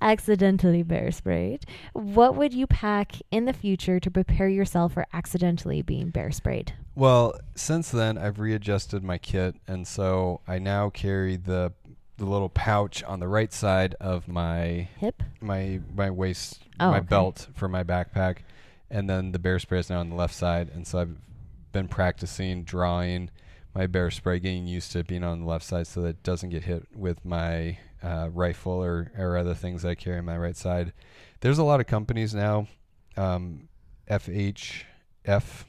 [0.00, 5.82] accidentally bear sprayed, what would you pack in the future to prepare yourself for accidentally
[5.82, 6.72] being bear sprayed?
[6.94, 11.72] Well, since then I've readjusted my kit, and so I now carry the
[12.16, 15.22] the little pouch on the right side of my Hip?
[15.40, 17.06] my my waist Oh, my okay.
[17.06, 18.38] belt for my backpack,
[18.90, 21.16] and then the bear spray is now on the left side, and so I've
[21.72, 23.30] been practicing drawing
[23.74, 26.50] my bear spray, getting used to being on the left side so that it doesn't
[26.50, 30.56] get hit with my uh, rifle or, or other things I carry on my right
[30.56, 30.92] side.
[31.40, 32.66] There's a lot of companies now,
[33.16, 33.68] um,
[34.10, 35.64] FHF,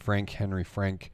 [0.00, 1.10] Frank Henry Frank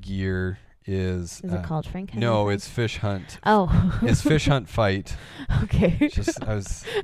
[0.00, 1.40] gear is.
[1.44, 2.10] Is uh, it called Frank?
[2.10, 2.56] Henry No, Frank?
[2.56, 3.38] it's Fish Hunt.
[3.44, 3.98] Oh.
[4.02, 5.16] It's Fish Hunt Fight.
[5.64, 6.08] okay.
[6.12, 6.84] Just I was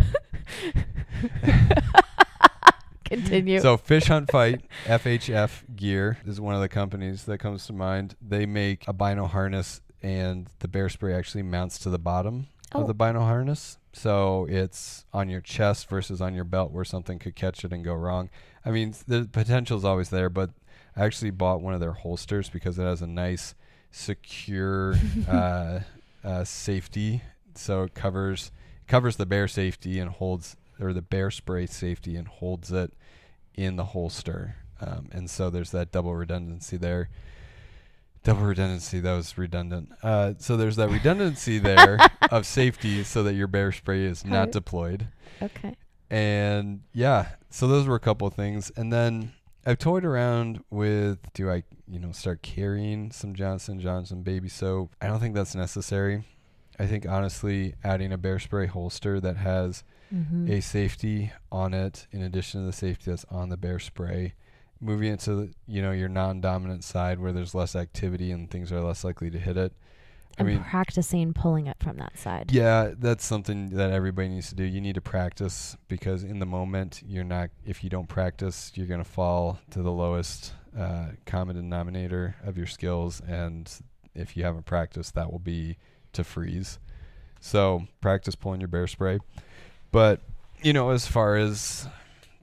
[3.05, 3.61] Continue.
[3.61, 8.15] So Fish Hunt Fight FHF Gear is one of the companies that comes to mind.
[8.21, 12.83] They make a bino harness, and the bear spray actually mounts to the bottom Oh.
[12.83, 13.79] of the bino harness.
[13.93, 17.85] So it's on your chest versus on your belt, where something could catch it and
[17.85, 18.31] go wrong.
[18.65, 20.51] I mean, the potential is always there, but
[20.95, 23.55] I actually bought one of their holsters because it has a nice,
[23.91, 24.95] secure
[25.29, 25.81] uh,
[26.23, 27.23] uh, safety.
[27.55, 28.53] So it covers
[28.87, 32.93] covers the bear safety and holds or the bear spray safety and holds it
[33.55, 34.57] in the holster.
[34.81, 37.09] Um, and so there's that double redundancy there.
[38.29, 39.91] Double redundancy, that was redundant.
[40.03, 41.99] Uh, so there's that redundancy there
[42.31, 45.09] of safety so that your bear spray is not deployed.
[45.43, 45.77] okay.
[46.11, 48.71] And yeah, so those were a couple of things.
[48.77, 49.33] And then
[49.67, 54.95] I've toyed around with do I, you know, start carrying some Johnson Johnson baby soap?
[55.01, 56.25] I don't think that's necessary.
[56.79, 60.51] I think honestly, adding a bear spray holster that has Mm-hmm.
[60.51, 64.33] a safety on it in addition to the safety that's on the bear spray
[64.81, 68.81] moving it to you know your non-dominant side where there's less activity and things are
[68.81, 69.73] less likely to hit it.
[70.39, 72.53] I and mean practicing pulling it from that side.
[72.53, 74.65] yeah that's something that everybody needs to do.
[74.65, 78.87] You need to practice because in the moment you're not if you don't practice you're
[78.87, 83.21] going to fall to the lowest uh, common denominator of your skills.
[83.27, 83.71] And
[84.15, 85.77] if you haven't practiced that will be
[86.13, 86.79] to freeze.
[87.41, 89.19] So practice pulling your bear spray.
[89.91, 90.21] But
[90.63, 91.89] you know as far as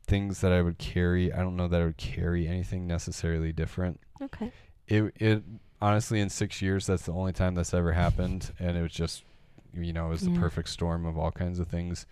[0.06, 3.99] things that i would carry i don't know that i would carry anything necessarily different
[4.22, 4.51] Okay.
[4.88, 5.43] it it
[5.82, 9.24] honestly in six years that's the only time that's ever happened and it was just
[9.74, 10.34] you know it was Yeah.
[10.34, 12.06] the perfect storm of all kinds of things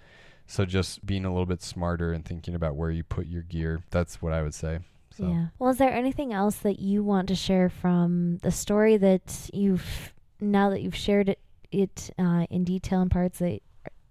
[0.48, 3.82] so just being a little bit smarter and thinking about where you put your gear
[3.90, 4.80] that's what i would say
[5.16, 5.46] so Yeah.
[5.60, 10.12] Well, is there anything else that you want to share from the story that you've
[10.42, 11.40] now that you've shared it
[11.72, 13.62] it uh, in detail in parts that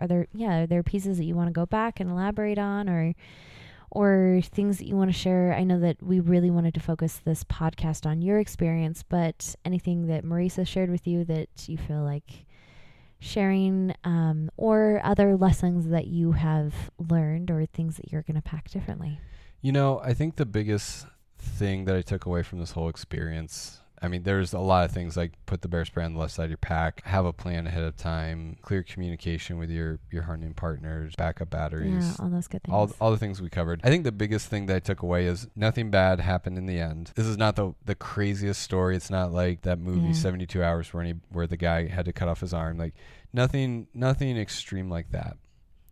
[0.01, 2.89] are there yeah are there pieces that you want to go back and elaborate on
[2.89, 3.14] or
[3.95, 5.55] or things that you want to share.
[5.55, 10.07] I know that we really wanted to focus this podcast on your experience but anything
[10.07, 12.47] that marisa shared with you that you feel like
[13.22, 18.43] sharing um, or other lessons that you have learned or things that you're going to
[18.43, 19.20] pack differently?
[19.61, 21.07] You know, I think the biggest
[21.38, 24.90] thing that I took away from this whole experience, I mean, there's a lot of
[24.90, 27.32] things like put the bear spray on the left side of your pack, have a
[27.32, 32.28] plan ahead of time, clear communication with your your hunting partners, backup batteries, yeah all
[32.28, 33.80] those good things all all the things we covered.
[33.84, 36.80] I think the biggest thing that I took away is nothing bad happened in the
[36.80, 37.12] end.
[37.14, 38.96] This is not the the craziest story.
[38.96, 40.12] It's not like that movie Yeah.
[40.14, 42.78] 72 Hours where he, where the guy had to cut off his arm.
[42.78, 42.94] Like
[43.32, 45.36] nothing nothing extreme like that.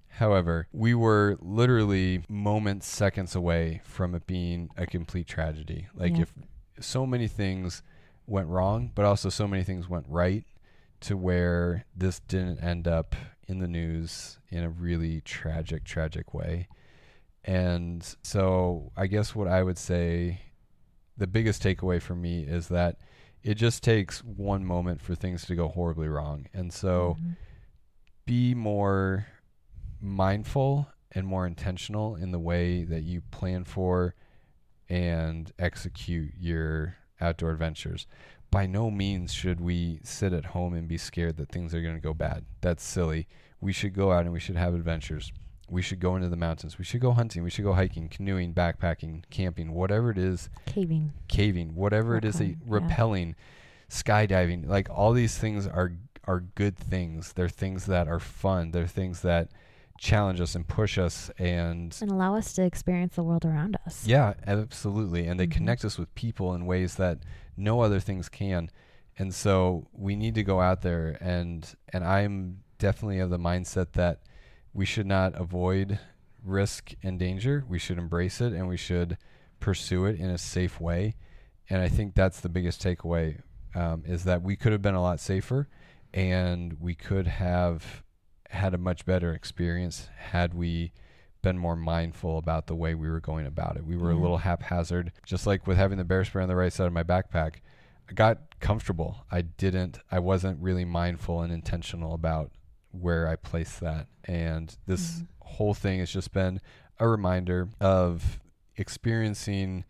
[0.08, 5.86] However, we were literally moments, seconds away from it being a complete tragedy.
[5.94, 6.22] Like Yeah.
[6.22, 6.34] if
[6.80, 7.82] so many things
[8.30, 10.44] went wrong, but also so many things went right
[11.00, 13.16] to where this didn't end up
[13.48, 16.68] in the news in a really tragic, tragic way.
[17.44, 20.40] And so I guess what I would say
[21.16, 22.98] the biggest takeaway for me is that
[23.42, 26.46] it just takes one moment for things to go horribly wrong.
[26.54, 27.36] And so Mhm.
[28.26, 29.26] be more
[30.00, 34.14] mindful and more intentional in the way that you plan for
[34.88, 38.06] and execute your outdoor adventures.
[38.50, 41.94] By no means should we sit at home and be scared that things are going
[41.94, 42.44] to go bad.
[42.60, 43.28] That's silly.
[43.60, 45.32] We should go out and we should have adventures.
[45.68, 46.76] We should go into the mountains.
[46.78, 47.44] We should go hunting.
[47.44, 52.38] We should go hiking, canoeing, backpacking, camping, whatever it is, caving caving, whatever it is,
[52.38, 52.78] that you- yeah.
[52.80, 53.34] rappelling,
[53.88, 54.66] skydiving.
[54.66, 55.92] Like all these things are
[56.24, 57.32] are good things.
[57.32, 58.72] They're things that are fun.
[58.72, 59.50] They're things that
[60.00, 64.06] challenge us and push us and and allow us to experience the world around us.
[64.06, 65.26] yeah, absolutely.
[65.26, 65.50] And they Mhm.
[65.52, 67.18] connect us with people in ways that
[67.56, 68.70] no other things can.
[69.18, 73.92] And so we need to go out there and and I'm definitely of the mindset
[73.92, 74.22] that
[74.72, 75.98] we should not avoid
[76.42, 77.64] risk and danger.
[77.68, 79.18] We should embrace it and we should
[79.60, 81.14] pursue it in a safe way.
[81.68, 83.42] And I think that's the biggest takeaway
[83.74, 85.68] um, is that we could have been a lot safer
[86.14, 88.02] and we could have
[88.50, 90.92] had a much better experience had we
[91.42, 93.84] been more mindful about the way we were going about it.
[93.86, 96.72] We were a little haphazard, just like with having the bear spray on the right
[96.72, 97.56] side of my backpack.
[98.08, 99.24] I got comfortable.
[99.30, 102.50] I didn't, I wasn't really mindful and intentional about
[102.90, 104.08] where I placed that.
[104.24, 105.26] And this Mhm.
[105.40, 106.60] whole thing has just been
[106.98, 108.38] a reminder of
[108.76, 109.84] experiencing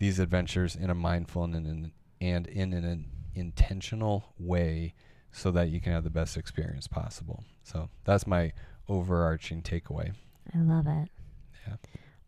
[0.00, 4.94] these adventures in a mindful and in, and in an intentional way
[5.32, 7.44] so that you can have the best experience possible.
[7.64, 8.52] So that's my
[8.88, 10.12] overarching takeaway.
[10.54, 11.08] I love it.
[11.66, 11.74] Yeah.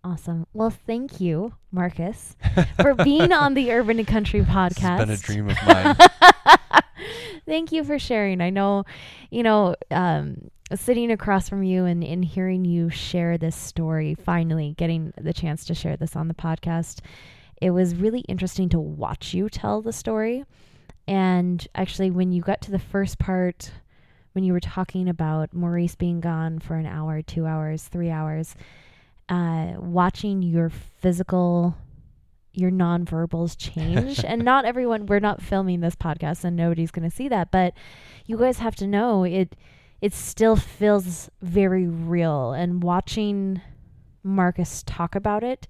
[0.03, 0.47] Awesome.
[0.53, 2.37] Well, thank you, Marcus,
[2.81, 5.01] for being on the Urban and Country podcast.
[5.01, 5.97] It's been a dream of mine.
[7.47, 8.41] Thank you for sharing.
[8.41, 8.85] I know,
[9.31, 14.75] you know, um, sitting across from you and, and hearing you share this story, finally
[14.77, 17.01] getting the chance to share this on the podcast,
[17.61, 20.45] it was really interesting to watch you tell the story.
[21.09, 23.71] And actually, when you got to the first part,
[24.37, 28.55] when you were talking about Maurice being gone for an hour, two hours, three hours,
[29.31, 31.75] uh, watching your physical,
[32.53, 34.23] your nonverbals change.
[34.23, 37.73] and not everyone, we're not filming this podcast and nobody's going to see that, but
[38.27, 39.57] you guys have to know it
[40.03, 42.53] it still feels very real.
[42.53, 43.63] And watching
[44.23, 45.67] Marcus talk about it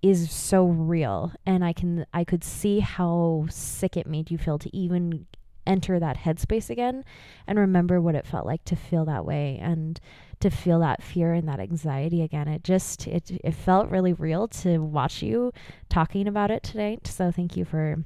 [0.00, 1.32] is so real.
[1.44, 5.26] And I can, I could see how sick it made you feel to even
[5.66, 7.04] enter that headspace again
[7.46, 10.00] and remember what it felt like to feel that way and
[10.40, 14.48] to feel that fear and that anxiety again it just it it felt really real
[14.48, 15.52] to watch you
[15.88, 18.02] talking about it tonight so thank you for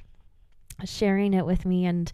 [0.84, 2.12] sharing it with me and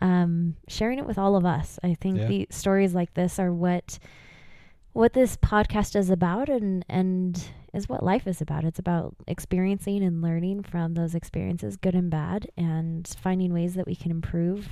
[0.00, 1.78] um, sharing it with all of us.
[1.82, 2.26] I think yeah.
[2.26, 3.98] the stories like this are what
[4.92, 8.64] what this podcast is about and and is what life is about.
[8.64, 13.86] It's about experiencing and learning from those experiences, good and bad, and finding ways that
[13.86, 14.68] we can improve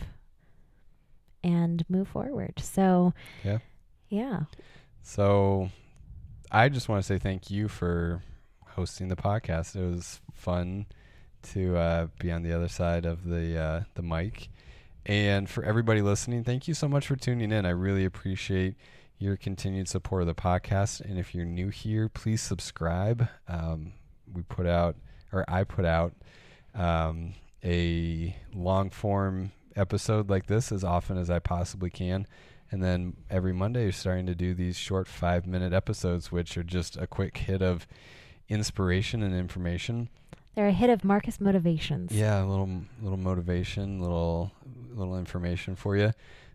[1.42, 2.54] and move forward.
[2.60, 3.58] So Yeah.
[4.08, 4.40] Yeah.
[5.02, 5.70] So
[6.50, 8.22] I just want to say thank you for
[8.68, 9.76] hosting the podcast.
[9.76, 10.86] It was fun
[11.52, 14.48] to uh, be on the other side of the uh, the mic
[15.06, 17.66] and for everybody listening, thank you so much for tuning in.
[17.66, 18.74] I really appreciate
[19.18, 21.00] your continued support of the podcast.
[21.00, 23.28] And if you're new here, please subscribe.
[23.48, 23.92] Um,
[24.32, 24.96] we put out,
[25.32, 26.14] or I put out,
[26.74, 27.34] um,
[27.64, 32.26] a long form episode like this as often as I possibly can.
[32.70, 36.62] And then every Monday, you're starting to do these short five minute episodes, which are
[36.64, 37.86] just a quick hit of
[38.48, 40.08] inspiration and information.
[40.54, 42.12] They're a hit of Marcus motivations.
[42.12, 42.68] Yeah, a little
[43.02, 44.52] little motivation, little
[44.92, 46.12] little information for you.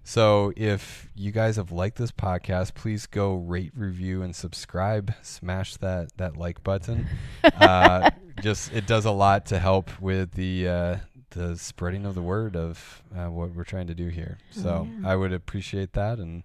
[0.10, 5.14] So if you guys have liked this podcast, please go rate, review, and subscribe.
[5.22, 7.08] Smash that that like button.
[7.44, 8.10] uh,
[8.42, 10.98] just it does a lot to help with the uh,
[11.30, 14.40] the spreading of the word of uh, what we're trying to do here.
[14.50, 15.12] So oh, yeah.
[15.12, 16.42] I would appreciate that, and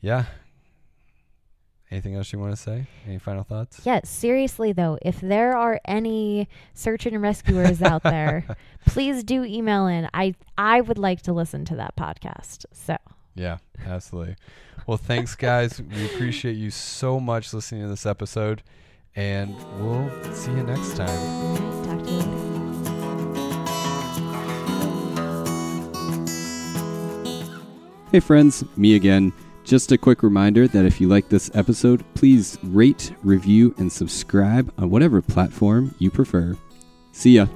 [0.00, 0.26] yeah,
[1.90, 2.86] Anything else you want to say?
[3.06, 3.80] Any final thoughts?
[3.84, 8.44] Yeah, seriously though, if there are any search and rescuers out there,
[8.86, 10.06] please do email in.
[10.12, 12.66] I I would like to listen to that podcast.
[12.72, 12.98] So
[13.34, 14.36] Yeah, absolutely.
[14.86, 15.80] Well, thanks guys.
[15.80, 18.62] we appreciate you so much listening to this episode,
[19.16, 21.56] and we'll see you next time.
[21.84, 22.44] Talk to you later.
[28.12, 29.32] Hey friends, me again.
[29.68, 34.72] Just a quick reminder that if you like this episode, please rate, review, and subscribe
[34.78, 36.56] on whatever platform you prefer.
[37.12, 37.48] See ya.